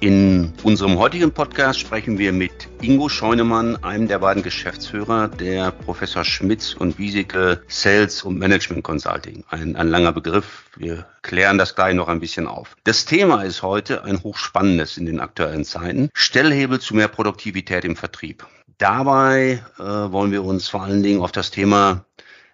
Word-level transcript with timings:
In 0.00 0.52
unserem 0.62 0.98
heutigen 0.98 1.32
Podcast 1.32 1.80
sprechen 1.80 2.18
wir 2.18 2.30
mit 2.30 2.68
Ingo 2.82 3.08
Scheunemann, 3.08 3.82
einem 3.82 4.08
der 4.08 4.18
beiden 4.18 4.42
Geschäftsführer 4.42 5.28
der 5.28 5.70
Professor 5.70 6.22
Schmitz 6.22 6.74
und 6.74 6.98
Wieseke 6.98 7.62
Sales 7.68 8.22
und 8.22 8.38
Management 8.38 8.84
Consulting. 8.84 9.44
Ein, 9.48 9.74
ein 9.74 9.88
langer 9.88 10.12
Begriff. 10.12 10.64
Wir 10.76 11.06
klären 11.22 11.56
das 11.56 11.74
gleich 11.74 11.94
noch 11.94 12.08
ein 12.08 12.20
bisschen 12.20 12.46
auf. 12.46 12.76
Das 12.84 13.06
Thema 13.06 13.42
ist 13.42 13.62
heute 13.62 14.04
ein 14.04 14.22
hochspannendes 14.22 14.98
in 14.98 15.06
den 15.06 15.18
aktuellen 15.18 15.64
Zeiten. 15.64 16.10
Stellhebel 16.12 16.78
zu 16.78 16.94
mehr 16.94 17.08
Produktivität 17.08 17.86
im 17.86 17.96
Vertrieb. 17.96 18.46
Dabei 18.76 19.64
äh, 19.78 19.82
wollen 19.82 20.30
wir 20.30 20.44
uns 20.44 20.68
vor 20.68 20.82
allen 20.82 21.02
Dingen 21.02 21.22
auf 21.22 21.32
das 21.32 21.50
Thema 21.50 22.04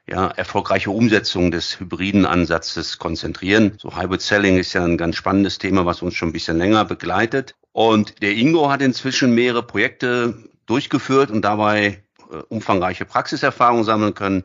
ja, 0.09 0.29
erfolgreiche 0.29 0.91
Umsetzung 0.91 1.51
des 1.51 1.79
hybriden 1.79 2.27
Ansatzes 2.27 2.99
konzentrieren. 2.99 3.77
So 3.79 3.97
Hybrid 3.97 4.21
Selling 4.21 4.59
ist 4.59 4.73
ja 4.73 4.85
ein 4.85 4.97
ganz 4.97 5.17
spannendes 5.17 5.59
Thema, 5.59 5.87
was 5.87 6.03
uns 6.03 6.15
schon 6.15 6.31
ein 6.31 6.33
bisschen 6.33 6.59
länger 6.59 6.85
begleitet. 6.85 7.55
Und 7.73 8.21
der 8.23 8.33
Ingo 8.33 8.71
hat 8.71 8.83
inzwischen 8.83 9.35
mehrere 9.35 9.63
Projekte 9.63 10.35
durchgeführt 10.67 11.31
und 11.31 11.43
dabei 11.43 12.03
äh, 12.31 12.37
umfangreiche 12.49 13.05
Praxiserfahrung 13.05 13.85
sammeln 13.85 14.15
können. 14.15 14.43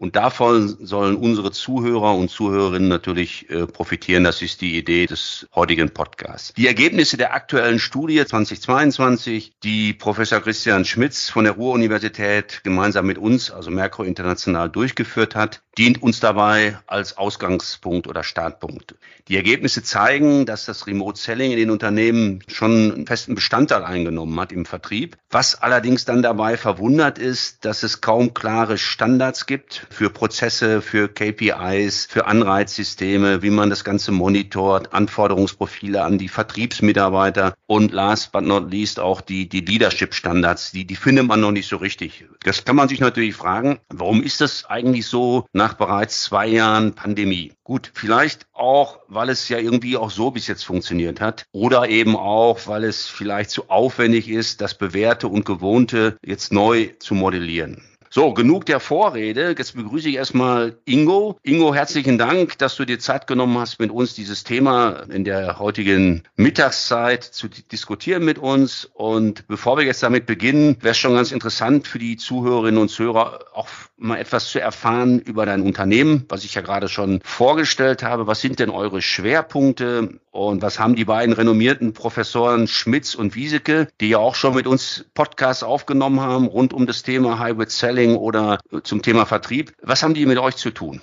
Und 0.00 0.16
davon 0.16 0.78
sollen 0.80 1.14
unsere 1.14 1.52
Zuhörer 1.52 2.14
und 2.14 2.30
Zuhörerinnen 2.30 2.88
natürlich 2.88 3.50
äh, 3.50 3.66
profitieren. 3.66 4.24
Das 4.24 4.40
ist 4.40 4.62
die 4.62 4.78
Idee 4.78 5.04
des 5.04 5.46
heutigen 5.54 5.90
Podcasts. 5.90 6.54
Die 6.54 6.66
Ergebnisse 6.66 7.18
der 7.18 7.34
aktuellen 7.34 7.78
Studie 7.78 8.24
2022, 8.24 9.52
die 9.62 9.92
Professor 9.92 10.40
Christian 10.40 10.86
Schmitz 10.86 11.28
von 11.28 11.44
der 11.44 11.52
Ruhr-Universität 11.52 12.62
gemeinsam 12.64 13.04
mit 13.04 13.18
uns, 13.18 13.50
also 13.50 13.70
Merkur 13.70 14.06
International, 14.06 14.70
durchgeführt 14.70 15.34
hat, 15.34 15.60
dient 15.76 16.02
uns 16.02 16.18
dabei 16.18 16.78
als 16.86 17.18
Ausgangspunkt 17.18 18.06
oder 18.06 18.22
Startpunkt. 18.22 18.94
Die 19.28 19.36
Ergebnisse 19.36 19.82
zeigen, 19.82 20.46
dass 20.46 20.64
das 20.64 20.86
Remote 20.86 21.20
Selling 21.20 21.52
in 21.52 21.58
den 21.58 21.70
Unternehmen 21.70 22.42
schon 22.48 22.92
einen 22.92 23.06
festen 23.06 23.34
Bestandteil 23.34 23.84
eingenommen 23.84 24.40
hat 24.40 24.50
im 24.50 24.64
Vertrieb. 24.64 25.18
Was 25.30 25.60
allerdings 25.60 26.06
dann 26.06 26.22
dabei 26.22 26.56
verwundert 26.56 27.18
ist, 27.18 27.66
dass 27.66 27.82
es 27.82 28.00
kaum 28.00 28.32
klare 28.32 28.78
Standards 28.78 29.44
gibt 29.44 29.86
für 29.90 30.08
Prozesse, 30.10 30.80
für 30.80 31.08
KPIs, 31.08 32.06
für 32.06 32.26
Anreizsysteme, 32.26 33.42
wie 33.42 33.50
man 33.50 33.70
das 33.70 33.84
Ganze 33.84 34.12
monitort, 34.12 34.92
Anforderungsprofile 34.92 36.02
an 36.02 36.18
die 36.18 36.28
Vertriebsmitarbeiter 36.28 37.54
und 37.66 37.92
last 37.92 38.32
but 38.32 38.44
not 38.44 38.70
least 38.70 39.00
auch 39.00 39.20
die, 39.20 39.48
die 39.48 39.60
Leadership-Standards, 39.60 40.72
die, 40.72 40.84
die 40.84 40.96
findet 40.96 41.26
man 41.26 41.40
noch 41.40 41.52
nicht 41.52 41.68
so 41.68 41.76
richtig. 41.76 42.24
Das 42.44 42.64
kann 42.64 42.76
man 42.76 42.88
sich 42.88 43.00
natürlich 43.00 43.34
fragen, 43.34 43.80
warum 43.88 44.22
ist 44.22 44.40
das 44.40 44.64
eigentlich 44.66 45.06
so 45.06 45.46
nach 45.52 45.74
bereits 45.74 46.22
zwei 46.22 46.46
Jahren 46.46 46.94
Pandemie? 46.94 47.52
Gut, 47.64 47.90
vielleicht 47.94 48.46
auch, 48.52 49.00
weil 49.08 49.28
es 49.28 49.48
ja 49.48 49.58
irgendwie 49.58 49.96
auch 49.96 50.10
so 50.10 50.30
bis 50.30 50.46
jetzt 50.46 50.64
funktioniert 50.64 51.20
hat 51.20 51.44
oder 51.52 51.88
eben 51.88 52.16
auch, 52.16 52.66
weil 52.66 52.84
es 52.84 53.06
vielleicht 53.06 53.50
zu 53.50 53.70
aufwendig 53.70 54.28
ist, 54.28 54.60
das 54.60 54.76
Bewährte 54.76 55.28
und 55.28 55.44
Gewohnte 55.44 56.16
jetzt 56.24 56.52
neu 56.52 56.90
zu 56.98 57.14
modellieren. 57.14 57.89
So, 58.12 58.34
genug 58.34 58.66
der 58.66 58.80
Vorrede. 58.80 59.54
Jetzt 59.56 59.76
begrüße 59.76 60.08
ich 60.08 60.16
erstmal 60.16 60.76
Ingo. 60.84 61.38
Ingo, 61.44 61.72
herzlichen 61.72 62.18
Dank, 62.18 62.58
dass 62.58 62.74
du 62.74 62.84
dir 62.84 62.98
Zeit 62.98 63.28
genommen 63.28 63.56
hast, 63.56 63.78
mit 63.78 63.92
uns 63.92 64.14
dieses 64.14 64.42
Thema 64.42 65.04
in 65.10 65.22
der 65.22 65.60
heutigen 65.60 66.24
Mittagszeit 66.34 67.22
zu 67.22 67.46
diskutieren 67.46 68.24
mit 68.24 68.36
uns. 68.36 68.84
Und 68.94 69.46
bevor 69.46 69.78
wir 69.78 69.84
jetzt 69.84 70.02
damit 70.02 70.26
beginnen, 70.26 70.76
wäre 70.80 70.90
es 70.90 70.98
schon 70.98 71.14
ganz 71.14 71.30
interessant 71.30 71.86
für 71.86 72.00
die 72.00 72.16
Zuhörerinnen 72.16 72.80
und 72.80 72.88
Zuhörer 72.88 73.44
auch 73.54 73.68
mal 73.96 74.16
etwas 74.16 74.48
zu 74.48 74.60
erfahren 74.60 75.20
über 75.20 75.46
dein 75.46 75.62
Unternehmen, 75.62 76.24
was 76.28 76.42
ich 76.42 76.54
ja 76.54 76.62
gerade 76.62 76.88
schon 76.88 77.20
vorgestellt 77.22 78.02
habe. 78.02 78.26
Was 78.26 78.40
sind 78.40 78.58
denn 78.58 78.70
eure 78.70 79.02
Schwerpunkte 79.02 80.18
und 80.32 80.62
was 80.62 80.80
haben 80.80 80.96
die 80.96 81.04
beiden 81.04 81.32
renommierten 81.32 81.92
Professoren 81.92 82.66
Schmitz 82.66 83.14
und 83.14 83.36
Wieseke, 83.36 83.86
die 84.00 84.08
ja 84.08 84.18
auch 84.18 84.34
schon 84.34 84.54
mit 84.54 84.66
uns 84.66 85.04
Podcasts 85.14 85.62
aufgenommen 85.62 86.20
haben 86.20 86.46
rund 86.46 86.72
um 86.72 86.88
das 86.88 87.04
Thema 87.04 87.38
Hybrid 87.38 87.70
Selling 87.70 87.99
oder 88.08 88.58
zum 88.82 89.02
Thema 89.02 89.26
Vertrieb? 89.26 89.74
Was 89.82 90.02
haben 90.02 90.14
die 90.14 90.26
mit 90.26 90.38
euch 90.38 90.56
zu 90.56 90.70
tun? 90.70 91.00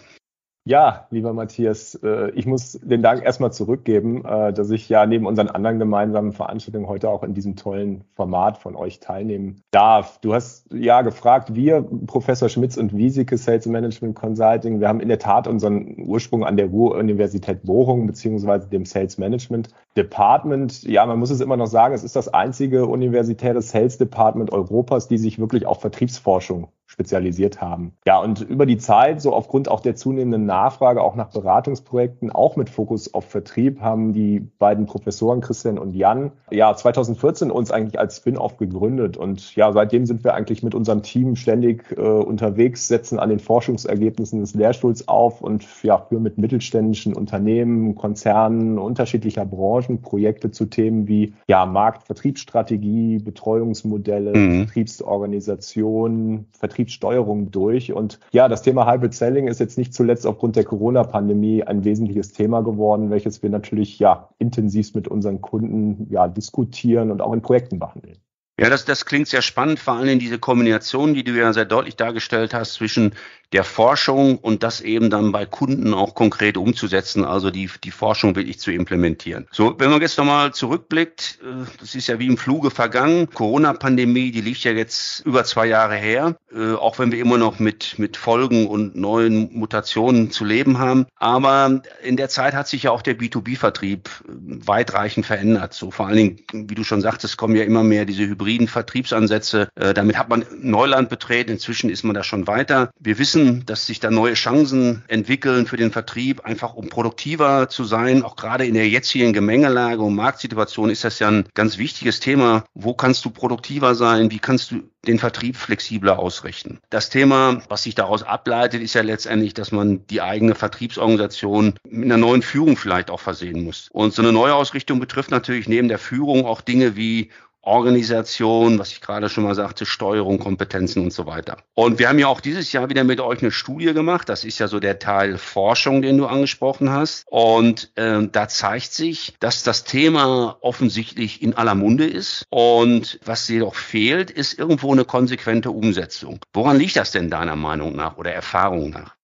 Ja, 0.68 1.08
lieber 1.12 1.32
Matthias, 1.32 1.96
äh, 2.04 2.30
ich 2.32 2.46
muss 2.46 2.74
den 2.84 3.02
Dank 3.02 3.24
erstmal 3.24 3.54
zurückgeben, 3.54 4.26
äh, 4.26 4.52
dass 4.52 4.70
ich 4.70 4.90
ja 4.90 5.06
neben 5.06 5.26
unseren 5.26 5.48
anderen 5.48 5.80
gemeinsamen 5.80 6.34
Veranstaltungen 6.34 6.90
heute 6.90 7.10
auch 7.10 7.24
in 7.24 7.34
diesem 7.34 7.56
tollen 7.56 8.04
Format 8.16 8.58
von 8.58 8.76
euch 8.76 9.00
teilnehmen 9.00 9.62
darf. 9.72 10.20
Du 10.20 10.34
hast 10.34 10.68
ja 10.74 11.04
gefragt, 11.04 11.56
wir, 11.56 11.88
Professor 12.06 12.50
Schmitz 12.50 12.76
und 12.76 12.94
Wiesike 12.98 13.38
Sales 13.38 13.66
Management 13.66 14.18
Consulting, 14.18 14.82
wir 14.82 14.90
haben 14.90 15.00
in 15.00 15.08
der 15.08 15.20
Tat 15.20 15.48
unseren 15.48 16.02
Ursprung 16.06 16.44
an 16.44 16.58
der 16.58 16.66
Ruhr-Universität 16.66 17.64
Bochum 17.64 18.06
beziehungsweise 18.06 18.68
dem 18.68 18.84
Sales 18.84 19.18
Management 19.18 19.70
Department. 19.96 20.84
Ja, 20.84 21.06
man 21.06 21.18
muss 21.18 21.30
es 21.30 21.40
immer 21.40 21.56
noch 21.56 21.68
sagen, 21.68 21.96
es 21.96 22.04
ist 22.04 22.18
das 22.18 22.28
einzige 22.28 22.88
universitäre 22.88 23.62
Sales 23.62 23.98
Department 23.98 24.52
Europas, 24.52 25.08
die 25.08 25.18
sich 25.18 25.40
wirklich 25.40 25.66
auf 25.66 25.80
Vertriebsforschung 25.80 26.68
spezialisiert 26.98 27.62
haben. 27.62 27.94
Ja, 28.08 28.20
und 28.20 28.42
über 28.42 28.66
die 28.66 28.78
Zeit, 28.78 29.22
so 29.22 29.32
aufgrund 29.32 29.70
auch 29.70 29.82
der 29.82 29.96
zunehmenden 29.96 30.48
Nachfrage 30.48 31.04
auch 31.04 31.16
nach 31.16 31.30
Beratungsprojekten, 31.30 32.32
auch 32.32 32.56
mit 32.56 32.72
Fokus 32.72 33.14
auf 33.14 33.26
Vertrieb, 33.26 33.82
haben 33.82 34.14
die 34.14 34.40
beiden 34.40 34.88
Professoren 34.88 35.42
Christian 35.42 35.78
und 35.78 35.94
Jan 35.94 36.32
ja 36.50 36.76
2014 36.76 37.52
uns 37.52 37.70
eigentlich 37.70 38.00
als 38.00 38.18
Spin-off 38.18 38.58
gegründet. 38.58 39.16
Und 39.16 39.56
ja, 39.56 39.72
seitdem 39.72 40.08
sind 40.08 40.24
wir 40.24 40.34
eigentlich 40.34 40.64
mit 40.64 40.74
unserem 40.74 41.04
Team 41.04 41.36
ständig 41.36 41.92
äh, 41.96 42.02
unterwegs, 42.02 42.88
setzen 42.88 43.20
an 43.20 43.30
den 43.30 43.40
Forschungsergebnissen 43.40 44.40
des 44.40 44.56
Lehrstuhls 44.56 45.08
auf 45.08 45.42
und 45.42 45.68
ja, 45.84 46.00
führen 46.00 46.24
mit 46.24 46.40
mittelständischen 46.40 47.14
Unternehmen, 47.14 47.94
Konzernen 47.94 48.80
unterschiedlicher 48.80 49.46
Branchen 49.46 50.02
Projekte 50.02 50.50
zu 50.50 50.66
Themen 50.66 51.08
wie 51.08 51.36
ja, 51.48 51.68
Markt, 51.68 52.08
Vertriebsstrategie, 52.08 53.20
Betreuungsmodelle, 53.20 54.36
mhm. 54.36 54.58
Vertriebsorganisation, 54.64 56.48
Vertriebs 56.58 56.87
Vertriebssteuerung 56.88 57.52
durch. 57.52 57.94
Und 57.94 58.20
ja, 58.32 58.48
das 58.48 58.62
Thema 58.62 58.92
Hybrid 58.92 59.14
Selling 59.14 59.48
ist 59.48 59.60
jetzt 59.60 59.78
nicht 59.78 59.94
zuletzt 59.94 60.26
aufgrund 60.26 60.56
der 60.56 60.64
Corona-Pandemie 60.64 61.64
ein 61.64 61.84
wesentliches 61.84 62.32
Thema 62.32 62.62
geworden, 62.62 63.10
welches 63.10 63.44
wir 63.44 63.50
natürlich 63.50 64.00
ja 64.00 64.30
intensivst 64.40 64.96
mit 64.96 65.08
unseren 65.08 65.42
Kunden 65.42 66.08
ja 66.10 66.28
diskutieren 66.28 67.12
und 67.12 67.22
auch 67.22 67.34
in 67.34 67.42
Projekten 67.42 67.80
behandeln. 67.80 68.18
Ja, 68.60 68.72
das, 68.72 68.86
das 68.86 69.06
klingt 69.06 69.28
sehr 69.28 69.44
spannend, 69.44 69.80
vor 69.80 69.94
allem 69.94 70.18
diese 70.18 70.40
Kombination, 70.40 71.14
die 71.14 71.24
du 71.24 71.32
ja 71.34 71.54
sehr 71.54 71.66
deutlich 71.66 71.96
dargestellt 71.96 72.56
hast 72.56 72.74
zwischen 72.74 73.14
der 73.54 73.64
Forschung 73.64 74.40
und 74.40 74.64
das 74.64 74.82
eben 74.82 75.12
dann 75.12 75.32
bei 75.32 75.46
Kunden 75.46 75.94
auch 75.94 76.16
konkret 76.16 76.58
umzusetzen, 76.58 77.24
also 77.24 77.52
die, 77.52 77.70
die 77.84 77.92
Forschung 77.92 78.36
wirklich 78.36 78.60
zu 78.60 78.72
implementieren. 78.72 79.48
So, 79.52 79.76
wenn 79.78 79.92
man 79.92 80.02
jetzt 80.02 80.18
nochmal 80.18 80.56
zurückblickt, 80.56 81.40
äh, 81.44 81.66
das 81.80 81.94
ist 81.94 82.08
ja 82.08 82.18
wie 82.18 82.26
im 82.26 82.38
Fluge 82.38 82.72
vergangen. 82.72 83.30
Corona-Pandemie, 83.30 84.32
die 84.32 84.42
liegt 84.42 84.64
ja 84.64 84.72
jetzt 84.72 85.20
über 85.20 85.44
zwei 85.44 85.68
Jahre 85.68 85.96
her, 85.96 86.36
äh, 86.58 86.74
auch 86.74 86.98
wenn 86.98 87.12
wir 87.12 87.20
immer 87.20 87.38
noch 87.38 87.60
mit, 87.60 88.00
mit 88.00 88.18
Folgen 88.18 88.68
und 88.68 88.96
neuen 88.96 89.50
Mutationen 89.54 90.32
zu 90.32 90.44
leben 90.44 90.80
haben. 90.80 91.06
Aber 91.16 91.82
in 92.04 92.18
der 92.18 92.30
Zeit 92.30 92.54
hat 92.56 92.68
sich 92.68 92.84
ja 92.84 92.92
auch 92.92 93.02
der 93.02 93.18
B2B-Vertrieb 93.18 94.08
äh, 94.08 94.32
weitreichend 94.68 95.26
verändert. 95.26 95.74
So 95.74 95.92
vor 95.92 96.08
allen 96.08 96.18
Dingen, 96.18 96.40
wie 96.52 96.76
du 96.76 96.84
schon 96.84 97.02
sagtest, 97.02 97.38
kommen 97.38 97.56
ja 97.56 97.64
immer 97.64 97.84
mehr 97.84 98.06
diese 98.06 98.24
hybriden 98.24 98.68
Vertriebsansätze. 98.68 99.70
Damit 99.76 100.18
hat 100.18 100.30
man 100.30 100.46
Neuland 100.60 101.10
betreten. 101.10 101.52
Inzwischen 101.52 101.90
ist 101.90 102.04
man 102.04 102.16
da 102.16 102.24
schon 102.24 102.48
weiter. 102.48 102.92
Wir 103.00 103.20
wissen, 103.20 103.66
dass 103.66 103.86
sich 103.86 104.00
da 104.00 104.10
neue 104.10 104.34
Chancen 104.34 105.04
entwickeln 105.08 105.68
für 105.68 105.78
den 105.78 105.92
Vertrieb, 105.92 106.46
einfach 106.46 106.74
um 106.74 106.90
produktiver 106.90 107.70
zu 107.70 107.84
sein. 107.84 108.24
Auch 108.24 108.36
gerade 108.36 108.66
in 108.66 108.74
der 108.74 108.88
jetzigen 108.90 109.34
Gemengelage 109.34 110.02
und 110.02 110.16
Marktsituation 110.16 110.90
ist 110.90 111.04
das 111.04 111.20
ja 111.20 111.28
ein 111.28 111.48
ganz 111.54 111.78
wichtiges 111.78 112.20
Thema. 112.20 112.64
Wo 112.74 112.94
kannst 112.94 113.26
du 113.26 113.30
produktiver 113.30 113.96
sein? 113.96 114.32
Wie 114.32 114.40
kannst 114.40 114.72
du 114.72 114.84
den 115.08 115.20
Vertrieb 115.20 115.56
flexibler 115.56 116.20
ausrichten? 116.20 116.80
Das 116.90 117.10
Thema, 117.10 117.62
was 117.70 117.84
sich 117.84 117.96
daraus 117.96 118.24
ableitet, 118.24 118.82
ist 118.82 118.94
ja 118.94 119.02
letztendlich, 119.02 119.54
dass 119.54 119.72
man 119.72 120.06
die 120.08 120.22
eigene 120.22 120.56
Vertriebsorganisation 120.56 121.76
mit 121.90 122.06
einer 122.06 122.18
neuen 122.18 122.42
Führung 122.42 122.78
vielleicht 122.78 123.10
auch 123.10 123.20
versehen 123.20 123.64
muss. 123.64 123.90
Und 123.92 124.14
so 124.14 124.22
eine 124.22 124.32
neue 124.32 124.54
Ausrichtung 124.54 125.00
betrifft 125.00 125.32
natürlich 125.32 125.68
neben 125.68 125.88
der 125.88 126.00
Führung 126.00 126.46
auch 126.46 126.62
Dinge 126.62 126.96
wie 126.96 127.30
Organisation, 127.68 128.80
was 128.80 128.92
ich 128.92 129.02
gerade 129.02 129.30
schon 129.30 129.44
mal 129.44 129.54
sagte, 129.54 129.86
Steuerung, 129.86 130.40
Kompetenzen 130.40 131.04
und 131.04 131.14
so 131.14 131.26
weiter. 131.26 131.58
Und 131.76 132.00
wir 132.00 132.10
haben 132.10 132.18
ja 132.18 132.28
auch 132.28 132.40
dieses 132.40 132.72
Jahr 132.72 132.90
wieder 132.90 133.04
mit 133.04 133.20
euch 133.20 133.42
eine 133.42 133.52
Studie 133.52 133.94
gemacht. 133.94 134.30
Das 134.30 134.44
ist 134.46 134.58
ja 134.58 134.68
so 134.68 134.80
der 134.80 135.00
Teil 135.00 135.38
Forschung, 135.38 136.02
den 136.02 136.18
du 136.18 136.26
angesprochen 136.26 136.90
hast. 136.90 137.26
Und 137.28 137.92
äh, 137.96 138.28
da 138.32 138.48
zeigt 138.48 138.94
sich, 138.94 139.36
dass 139.40 139.64
das 139.64 139.84
Thema 139.84 140.58
offensichtlich 140.62 141.42
in 141.42 141.54
aller 141.54 141.76
Munde 141.76 142.06
ist. 142.06 142.46
Und 142.50 143.20
was 143.26 143.48
jedoch 143.50 143.76
fehlt, 143.76 144.32
ist 144.32 144.58
irgendwo 144.58 144.94
eine 144.94 145.06
konsequente 145.06 145.72
Umsetzung. 145.72 146.40
Woran 146.54 146.78
liegt 146.78 146.96
das 146.96 147.12
denn 147.12 147.30
deiner 147.30 147.58
Meinung 147.58 147.96
nach 147.96 148.18
oder 148.18 148.34
Erfahrung 148.34 148.92
nach? 148.92 149.17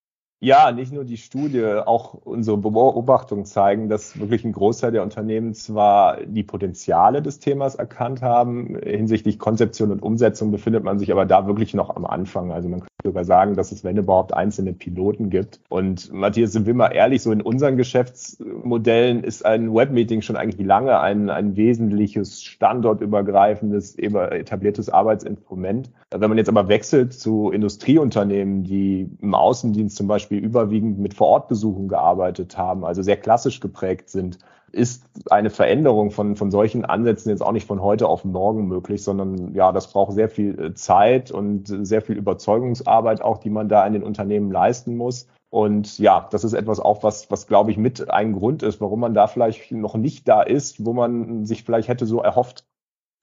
Ja, 0.44 0.74
nicht 0.74 0.92
nur 0.92 1.06
die 1.06 1.16
Studie, 1.16 1.64
auch 1.64 2.16
unsere 2.16 2.58
Beobachtungen 2.58 3.46
zeigen, 3.46 3.88
dass 3.88 4.20
wirklich 4.20 4.44
ein 4.44 4.52
Großteil 4.52 4.92
der 4.92 5.02
Unternehmen 5.02 5.54
zwar 5.54 6.18
die 6.26 6.44
Potenziale 6.44 7.22
des 7.22 7.40
Themas 7.40 7.76
erkannt 7.76 8.22
haben, 8.22 8.78
hinsichtlich 8.84 9.40
Konzeption 9.40 9.90
und 9.90 10.02
Umsetzung 10.02 10.52
befindet 10.52 10.84
man 10.84 11.00
sich 11.00 11.14
aber 11.14 11.26
da 11.26 11.48
wirklich 11.48 11.74
noch 11.74 11.96
am 11.96 12.06
Anfang. 12.06 12.52
Also 12.52 12.68
man 12.68 12.84
sogar 13.04 13.26
sagen, 13.26 13.56
dass 13.56 13.72
es, 13.72 13.84
wenn 13.84 13.98
überhaupt, 13.98 14.34
einzelne 14.34 14.74
Piloten 14.74 15.30
gibt. 15.30 15.60
Und 15.70 16.12
Matthias, 16.12 16.54
sind 16.54 16.66
wir 16.66 16.74
mal 16.74 16.90
ehrlich, 16.90 17.22
so 17.22 17.32
in 17.32 17.42
unseren 17.42 17.78
Geschäftsmodellen 17.78 19.24
ist 19.24 19.46
ein 19.46 19.74
Webmeeting 19.74 20.22
schon 20.22 20.36
eigentlich 20.36 20.66
lange 20.66 21.00
ein, 21.00 21.30
ein 21.30 21.56
wesentliches 21.56 22.44
standortübergreifendes, 22.44 23.98
etabliertes 23.98 24.90
Arbeitsinstrument. 24.90 25.92
Wenn 26.12 26.30
man 26.30 26.38
jetzt 26.38 26.50
aber 26.50 26.68
wechselt 26.68 27.14
zu 27.14 27.52
Industrieunternehmen, 27.52 28.64
die 28.64 29.10
im 29.22 29.36
Außendienst 29.36 29.96
zum 29.96 30.08
Beispiel 30.08 30.40
überwiegend 30.40 31.00
mit 31.00 31.14
Vorortbesuchen 31.14 31.88
gearbeitet 31.88 32.58
haben, 32.58 32.86
also 32.86 33.02
sehr 33.02 33.18
klassisch 33.18 33.60
geprägt 33.60 34.10
sind, 34.10 34.40
ist 34.74 35.06
eine 35.30 35.52
Veränderung 35.52 36.12
von, 36.12 36.36
von 36.36 36.50
solchen 36.50 36.84
Ansätzen 36.84 37.30
jetzt 37.30 37.42
auch 37.42 37.52
nicht 37.52 37.68
von 37.68 37.82
heute 37.82 38.08
auf 38.08 38.26
morgen 38.26 38.68
möglich, 38.68 39.04
sondern 39.04 39.54
ja, 39.54 39.72
das 39.72 39.92
braucht 39.92 40.14
sehr 40.14 40.30
viel 40.30 40.60
äh, 40.60 40.74
Zeit 40.74 41.32
und 41.32 41.68
sehr 41.68 42.02
viel 42.02 42.18
Überzeugungsarbeit 42.18 43.22
auch, 43.22 43.38
die 43.38 43.52
man 43.52 43.70
da 43.70 43.86
in 43.86 43.94
den 43.94 44.04
Unternehmen 44.04 44.52
leisten 44.52 44.98
muss. 44.98 45.28
Und 45.52 46.00
ja, 46.00 46.28
das 46.32 46.44
ist 46.44 46.54
etwas 46.54 46.80
auch, 46.80 47.04
was, 47.04 47.30
was 47.30 47.46
glaube 47.46 47.70
ich 47.70 47.78
mit 47.78 48.10
ein 48.10 48.34
Grund 48.34 48.64
ist, 48.64 48.82
warum 48.82 49.02
man 49.02 49.14
da 49.14 49.28
vielleicht 49.28 49.72
noch 49.72 49.94
nicht 49.94 50.28
da 50.28 50.42
ist, 50.42 50.84
wo 50.84 50.94
man 50.94 51.46
sich 51.46 51.64
vielleicht 51.64 51.88
hätte 51.88 52.08
so 52.08 52.22
erhofft. 52.22 52.66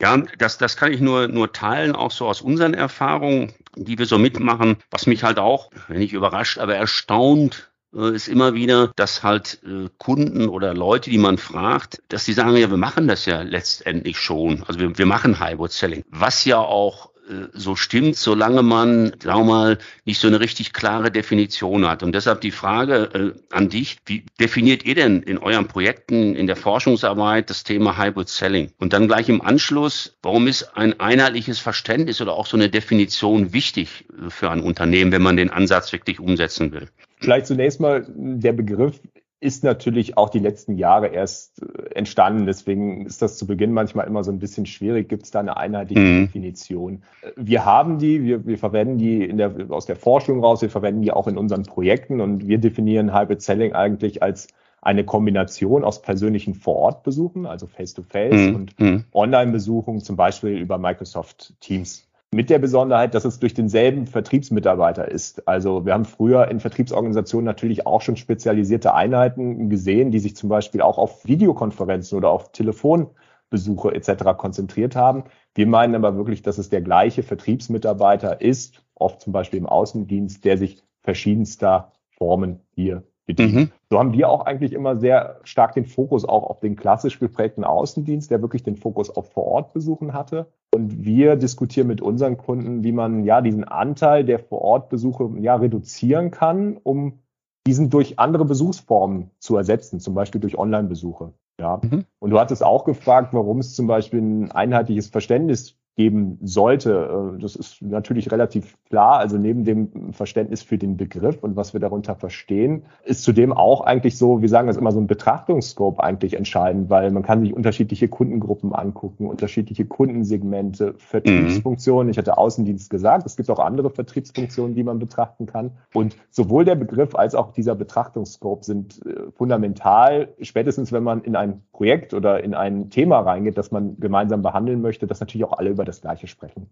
Ja, 0.00 0.16
das, 0.38 0.56
das 0.56 0.76
kann 0.76 0.92
ich 0.92 1.00
nur, 1.00 1.26
nur 1.26 1.52
teilen, 1.52 1.96
auch 1.96 2.12
so 2.12 2.26
aus 2.26 2.40
unseren 2.40 2.72
Erfahrungen, 2.72 3.52
die 3.76 3.98
wir 3.98 4.06
so 4.06 4.18
mitmachen. 4.18 4.78
Was 4.90 5.08
mich 5.08 5.24
halt 5.24 5.38
auch, 5.40 5.70
wenn 5.88 5.98
nicht 5.98 6.14
überrascht, 6.14 6.58
aber 6.58 6.76
erstaunt 6.76 7.69
ist 7.92 8.28
immer 8.28 8.54
wieder, 8.54 8.92
dass 8.96 9.22
halt 9.22 9.60
äh, 9.64 9.88
Kunden 9.98 10.48
oder 10.48 10.74
Leute, 10.74 11.10
die 11.10 11.18
man 11.18 11.38
fragt, 11.38 12.02
dass 12.08 12.24
die 12.24 12.32
sagen, 12.32 12.56
ja, 12.56 12.70
wir 12.70 12.76
machen 12.76 13.08
das 13.08 13.26
ja 13.26 13.42
letztendlich 13.42 14.18
schon. 14.18 14.62
Also 14.66 14.80
wir, 14.80 14.96
wir 14.96 15.06
machen 15.06 15.40
Hybrid 15.40 15.72
Selling, 15.72 16.04
was 16.10 16.44
ja 16.44 16.58
auch 16.58 17.10
äh, 17.30 17.48
so 17.52 17.76
stimmt, 17.76 18.16
solange 18.16 18.62
man, 18.62 19.12
sagen 19.22 19.40
wir 19.40 19.44
mal, 19.44 19.78
nicht 20.04 20.20
so 20.20 20.28
eine 20.28 20.40
richtig 20.40 20.72
klare 20.72 21.10
Definition 21.10 21.86
hat. 21.86 22.02
Und 22.02 22.14
deshalb 22.14 22.40
die 22.40 22.50
Frage 22.50 23.34
äh, 23.36 23.54
an 23.54 23.68
dich, 23.68 23.98
wie 24.06 24.24
definiert 24.38 24.84
ihr 24.84 24.94
denn 24.94 25.22
in 25.22 25.38
euren 25.38 25.68
Projekten, 25.68 26.34
in 26.34 26.46
der 26.46 26.56
Forschungsarbeit 26.56 27.50
das 27.50 27.64
Thema 27.64 27.98
Hybrid 27.98 28.28
Selling? 28.28 28.72
Und 28.78 28.92
dann 28.92 29.06
gleich 29.06 29.28
im 29.28 29.42
Anschluss, 29.42 30.16
warum 30.22 30.46
ist 30.46 30.76
ein 30.76 30.98
einheitliches 30.98 31.58
Verständnis 31.58 32.20
oder 32.20 32.32
auch 32.34 32.46
so 32.46 32.56
eine 32.56 32.68
Definition 32.68 33.52
wichtig 33.52 34.06
äh, 34.10 34.30
für 34.30 34.50
ein 34.50 34.60
Unternehmen, 34.60 35.12
wenn 35.12 35.22
man 35.22 35.36
den 35.36 35.50
Ansatz 35.50 35.92
wirklich 35.92 36.20
umsetzen 36.20 36.72
will? 36.72 36.88
Vielleicht 37.20 37.46
zunächst 37.46 37.80
mal 37.80 38.06
der 38.08 38.52
Begriff 38.52 39.00
ist 39.40 39.64
natürlich 39.64 40.18
auch 40.18 40.28
die 40.28 40.38
letzten 40.38 40.76
Jahre 40.76 41.08
erst 41.08 41.62
äh, 41.62 41.94
entstanden. 41.94 42.46
Deswegen 42.46 43.06
ist 43.06 43.22
das 43.22 43.38
zu 43.38 43.46
Beginn 43.46 43.72
manchmal 43.72 44.06
immer 44.06 44.22
so 44.22 44.30
ein 44.30 44.38
bisschen 44.38 44.66
schwierig. 44.66 45.08
Gibt 45.08 45.24
es 45.24 45.30
da 45.30 45.40
eine 45.40 45.56
einheitliche 45.56 46.00
mhm. 46.00 46.26
Definition? 46.26 47.02
Wir 47.36 47.64
haben 47.64 47.98
die, 47.98 48.22
wir, 48.22 48.46
wir 48.46 48.58
verwenden 48.58 48.98
die 48.98 49.24
in 49.24 49.38
der, 49.38 49.54
aus 49.70 49.86
der 49.86 49.96
Forschung 49.96 50.44
raus, 50.44 50.60
wir 50.60 50.68
verwenden 50.68 51.00
die 51.02 51.12
auch 51.12 51.26
in 51.26 51.38
unseren 51.38 51.62
Projekten 51.62 52.20
und 52.20 52.46
wir 52.46 52.58
definieren 52.58 53.14
Hybrid 53.14 53.40
Selling 53.40 53.72
eigentlich 53.72 54.22
als 54.22 54.48
eine 54.82 55.04
Kombination 55.04 55.84
aus 55.84 56.02
persönlichen 56.02 56.54
Vorortbesuchen, 56.54 57.44
also 57.46 57.66
Face-to-Face 57.66 58.34
-face 58.34 58.48
mhm. 58.48 58.54
und 58.54 58.80
mhm. 58.80 59.04
Online-Besuchen, 59.12 60.00
zum 60.00 60.16
Beispiel 60.16 60.56
über 60.58 60.78
Microsoft 60.78 61.54
Teams 61.60 62.09
mit 62.32 62.48
der 62.48 62.60
Besonderheit, 62.60 63.14
dass 63.14 63.24
es 63.24 63.40
durch 63.40 63.54
denselben 63.54 64.06
Vertriebsmitarbeiter 64.06 65.10
ist. 65.10 65.48
Also 65.48 65.84
wir 65.84 65.94
haben 65.94 66.04
früher 66.04 66.48
in 66.48 66.60
Vertriebsorganisationen 66.60 67.44
natürlich 67.44 67.86
auch 67.86 68.02
schon 68.02 68.16
spezialisierte 68.16 68.94
Einheiten 68.94 69.68
gesehen, 69.68 70.12
die 70.12 70.20
sich 70.20 70.36
zum 70.36 70.48
Beispiel 70.48 70.80
auch 70.80 70.98
auf 70.98 71.24
Videokonferenzen 71.24 72.16
oder 72.16 72.30
auf 72.30 72.52
Telefonbesuche 72.52 73.94
etc. 73.94 74.36
konzentriert 74.36 74.94
haben. 74.94 75.24
Wir 75.54 75.66
meinen 75.66 75.96
aber 75.96 76.16
wirklich, 76.16 76.42
dass 76.42 76.58
es 76.58 76.68
der 76.68 76.82
gleiche 76.82 77.24
Vertriebsmitarbeiter 77.24 78.40
ist, 78.40 78.84
oft 78.94 79.20
zum 79.20 79.32
Beispiel 79.32 79.58
im 79.58 79.66
Außendienst, 79.66 80.44
der 80.44 80.56
sich 80.56 80.84
verschiedenster 81.02 81.92
Formen 82.10 82.60
hier 82.70 83.02
bedient. 83.34 83.54
Mhm. 83.54 83.70
So 83.90 83.98
haben 83.98 84.12
wir 84.12 84.28
auch 84.28 84.46
eigentlich 84.46 84.72
immer 84.72 84.96
sehr 84.96 85.40
stark 85.44 85.74
den 85.74 85.86
Fokus 85.86 86.24
auch 86.24 86.44
auf 86.44 86.60
den 86.60 86.76
klassisch 86.76 87.18
geprägten 87.18 87.64
Außendienst, 87.64 88.30
der 88.30 88.42
wirklich 88.42 88.62
den 88.62 88.76
Fokus 88.76 89.10
auf 89.10 89.32
Vorortbesuchen 89.32 90.12
hatte. 90.12 90.46
Und 90.74 91.04
wir 91.04 91.36
diskutieren 91.36 91.86
mit 91.86 92.00
unseren 92.00 92.36
Kunden, 92.36 92.84
wie 92.84 92.92
man 92.92 93.24
ja 93.24 93.40
diesen 93.40 93.64
Anteil 93.64 94.24
der 94.24 94.38
Vorortbesuche 94.38 95.30
ja 95.40 95.56
reduzieren 95.56 96.30
kann, 96.30 96.76
um 96.82 97.20
diesen 97.66 97.90
durch 97.90 98.18
andere 98.18 98.44
Besuchsformen 98.44 99.30
zu 99.38 99.56
ersetzen, 99.56 100.00
zum 100.00 100.14
Beispiel 100.14 100.40
durch 100.40 100.58
Online-Besuche. 100.58 101.32
Ja. 101.60 101.80
Mhm. 101.82 102.04
Und 102.18 102.30
du 102.30 102.40
hattest 102.40 102.64
auch 102.64 102.84
gefragt, 102.84 103.34
warum 103.34 103.58
es 103.58 103.74
zum 103.74 103.86
Beispiel 103.86 104.20
ein 104.20 104.50
einheitliches 104.50 105.08
Verständnis 105.08 105.76
geben 105.96 106.38
sollte. 106.42 107.34
Äh, 107.36 107.40
das 107.40 107.56
ist 107.56 107.82
natürlich 107.82 108.30
relativ 108.32 108.76
klar. 108.88 109.18
Also 109.18 109.36
neben 109.36 109.64
dem 109.64 110.12
Verständnis 110.12 110.62
für 110.62 110.78
den 110.78 110.96
Begriff 110.96 111.42
und 111.42 111.56
was 111.56 111.72
wir 111.72 111.80
darunter 111.80 112.14
verstehen, 112.14 112.84
ist 113.04 113.22
zudem 113.22 113.52
auch 113.52 113.82
eigentlich 113.82 114.16
so, 114.16 114.40
wir 114.40 114.48
sagen 114.48 114.66
das 114.66 114.76
immer 114.76 114.92
so 114.92 115.00
ein 115.00 115.06
Betrachtungsscope 115.06 116.02
eigentlich 116.02 116.34
entscheidend, 116.34 116.90
weil 116.90 117.10
man 117.10 117.22
kann 117.22 117.40
sich 117.42 117.54
unterschiedliche 117.54 118.08
Kundengruppen 118.08 118.72
angucken, 118.74 119.26
unterschiedliche 119.26 119.84
Kundensegmente, 119.84 120.94
Vertriebsfunktionen. 120.98 122.06
Mhm. 122.06 122.10
Ich 122.12 122.18
hatte 122.18 122.38
Außendienst 122.38 122.88
gesagt. 122.90 123.26
Es 123.26 123.36
gibt 123.36 123.50
auch 123.50 123.58
andere 123.58 123.90
Vertriebsfunktionen, 123.90 124.74
die 124.74 124.84
man 124.84 124.98
betrachten 124.98 125.46
kann. 125.46 125.72
Und 125.92 126.16
sowohl 126.30 126.64
der 126.64 126.76
Begriff 126.76 127.14
als 127.14 127.34
auch 127.34 127.52
dieser 127.52 127.74
Betrachtungsscope 127.74 128.64
sind 128.64 129.04
äh, 129.04 129.30
fundamental, 129.32 130.28
spätestens 130.40 130.92
wenn 130.92 131.02
man 131.02 131.22
in 131.22 131.36
ein 131.36 131.62
Projekt 131.72 132.14
oder 132.14 132.42
in 132.42 132.54
ein 132.54 132.90
Thema 132.90 133.20
reingeht, 133.20 133.58
das 133.58 133.70
man 133.70 133.98
gemeinsam 133.98 134.42
behandeln 134.42 134.80
möchte, 134.80 135.06
dass 135.06 135.20
natürlich 135.20 135.44
auch 135.44 135.58
alle 135.58 135.70
über 135.80 135.86
das 135.86 136.02
Gleiche 136.02 136.26
sprechen. 136.26 136.68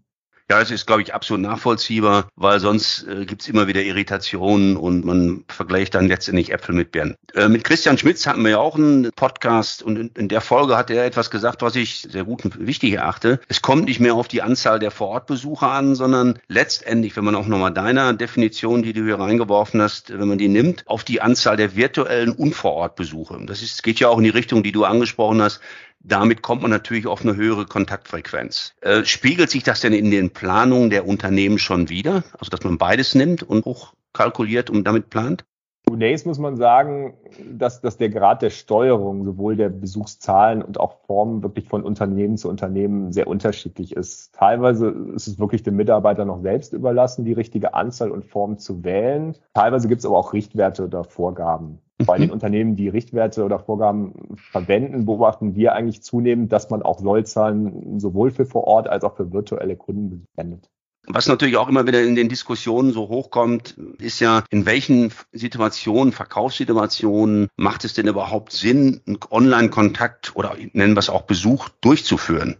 Ja, 0.51 0.59
es 0.59 0.71
ist, 0.71 0.87
glaube 0.87 1.03
ich, 1.03 1.13
absolut 1.13 1.43
nachvollziehbar, 1.43 2.27
weil 2.35 2.59
sonst 2.59 3.07
äh, 3.07 3.25
gibt's 3.25 3.47
immer 3.47 3.67
wieder 3.67 3.83
Irritationen 3.83 4.77
und 4.77 5.05
man 5.05 5.43
vergleicht 5.47 5.93
dann 5.93 6.07
letztendlich 6.07 6.51
Äpfel 6.51 6.73
mit 6.73 6.91
Birnen. 6.91 7.15
Äh, 7.35 7.49
mit 7.49 7.63
Christian 7.63 7.99
Schmitz 7.99 8.25
hatten 8.25 8.41
wir 8.41 8.51
ja 8.51 8.57
auch 8.57 8.75
einen 8.75 9.11
Podcast 9.15 9.83
und 9.83 9.99
in, 9.99 10.07
in, 10.17 10.27
der 10.27 10.41
Folge 10.41 10.75
hat 10.75 10.89
er 10.89 11.05
etwas 11.05 11.29
gesagt, 11.29 11.61
was 11.61 11.75
ich 11.75 12.01
sehr 12.01 12.23
gut 12.23 12.45
und 12.45 12.65
wichtig 12.65 12.93
erachte. 12.93 13.39
Es 13.47 13.61
kommt 13.61 13.85
nicht 13.85 13.99
mehr 13.99 14.15
auf 14.15 14.27
die 14.27 14.41
Anzahl 14.41 14.79
der 14.79 14.89
Vorortbesucher 14.89 15.69
an, 15.69 15.93
sondern 15.93 16.39
letztendlich, 16.47 17.15
wenn 17.15 17.25
man 17.25 17.35
auch 17.35 17.45
nochmal 17.45 17.71
deiner 17.71 18.13
Definition, 18.13 18.81
die 18.81 18.93
du 18.93 19.03
hier 19.03 19.19
reingeworfen 19.19 19.79
hast, 19.83 20.17
wenn 20.17 20.27
man 20.27 20.39
die 20.39 20.47
nimmt, 20.47 20.83
auf 20.87 21.03
die 21.03 21.21
Anzahl 21.21 21.57
der 21.57 21.75
virtuellen 21.75 22.31
und 22.31 22.55
Vorortbesuche. 22.55 23.39
Das 23.45 23.61
ist, 23.61 23.83
geht 23.83 23.99
ja 23.99 24.07
auch 24.07 24.17
in 24.17 24.23
die 24.23 24.31
Richtung, 24.31 24.63
die 24.63 24.71
du 24.71 24.85
angesprochen 24.85 25.43
hast, 25.43 25.61
damit 25.99 26.41
kommt 26.41 26.61
man 26.61 26.71
natürlich 26.71 27.07
auf 27.07 27.21
eine 27.21 27.35
höhere 27.35 27.65
Kontaktfrequenz. 27.65 28.73
Äh, 28.81 29.03
spiegelt 29.05 29.49
sich 29.49 29.63
das 29.63 29.81
denn 29.81 29.93
in 29.93 30.11
den 30.11 30.31
Planungen 30.31 30.89
der 30.89 31.07
Unternehmen 31.07 31.59
schon 31.59 31.89
wieder? 31.89 32.23
Also, 32.37 32.49
dass 32.49 32.63
man 32.63 32.77
beides 32.77 33.15
nimmt 33.15 33.43
und 33.43 33.65
hochkalkuliert 33.65 34.69
und 34.69 34.85
damit 34.85 35.09
plant? 35.09 35.45
Zunächst 35.89 36.27
muss 36.27 36.37
man 36.37 36.55
sagen, 36.55 37.15
dass, 37.51 37.81
dass 37.81 37.97
der 37.97 38.09
Grad 38.09 38.43
der 38.43 38.51
Steuerung 38.51 39.25
sowohl 39.25 39.55
der 39.55 39.69
Besuchszahlen 39.69 40.61
und 40.61 40.79
auch 40.79 40.99
Formen 41.07 41.41
wirklich 41.41 41.67
von 41.67 41.81
Unternehmen 41.81 42.37
zu 42.37 42.47
Unternehmen 42.47 43.11
sehr 43.11 43.25
unterschiedlich 43.25 43.95
ist. 43.95 44.35
Teilweise 44.35 44.89
ist 45.15 45.27
es 45.27 45.39
wirklich 45.39 45.63
dem 45.63 45.77
Mitarbeiter 45.77 46.25
noch 46.25 46.41
selbst 46.41 46.73
überlassen, 46.73 47.25
die 47.25 47.33
richtige 47.33 47.73
Anzahl 47.73 48.11
und 48.11 48.23
Form 48.23 48.59
zu 48.59 48.83
wählen. 48.83 49.35
Teilweise 49.55 49.87
gibt 49.87 49.99
es 49.99 50.05
aber 50.05 50.19
auch 50.19 50.33
Richtwerte 50.33 50.83
oder 50.83 51.03
Vorgaben. 51.03 51.79
Bei 52.05 52.17
den 52.17 52.27
mhm. 52.27 52.33
Unternehmen, 52.33 52.75
die 52.75 52.87
Richtwerte 52.87 53.43
oder 53.43 53.59
Vorgaben 53.59 54.13
verwenden, 54.51 55.05
beobachten 55.05 55.55
wir 55.55 55.73
eigentlich 55.73 56.01
zunehmend, 56.01 56.51
dass 56.51 56.69
man 56.69 56.81
auch 56.81 56.99
Sollzahlen 56.99 57.99
sowohl 57.99 58.31
für 58.31 58.45
vor 58.45 58.63
Ort 58.65 58.87
als 58.87 59.03
auch 59.03 59.17
für 59.17 59.33
virtuelle 59.33 59.75
Kunden 59.75 60.25
verwendet. 60.33 60.69
Was 61.07 61.27
natürlich 61.27 61.57
auch 61.57 61.67
immer 61.67 61.87
wieder 61.87 62.03
in 62.03 62.15
den 62.15 62.29
Diskussionen 62.29 62.91
so 62.91 63.09
hochkommt, 63.09 63.75
ist 63.99 64.19
ja, 64.19 64.43
in 64.49 64.65
welchen 64.65 65.11
Situationen, 65.31 66.13
Verkaufssituationen 66.13 67.47
macht 67.57 67.83
es 67.83 67.95
denn 67.95 68.07
überhaupt 68.07 68.51
Sinn, 68.51 69.01
einen 69.07 69.17
Online-Kontakt 69.31 70.35
oder 70.35 70.55
nennen 70.73 70.93
wir 70.93 70.99
es 70.99 71.09
auch 71.09 71.23
Besuch 71.23 71.69
durchzuführen? 71.81 72.57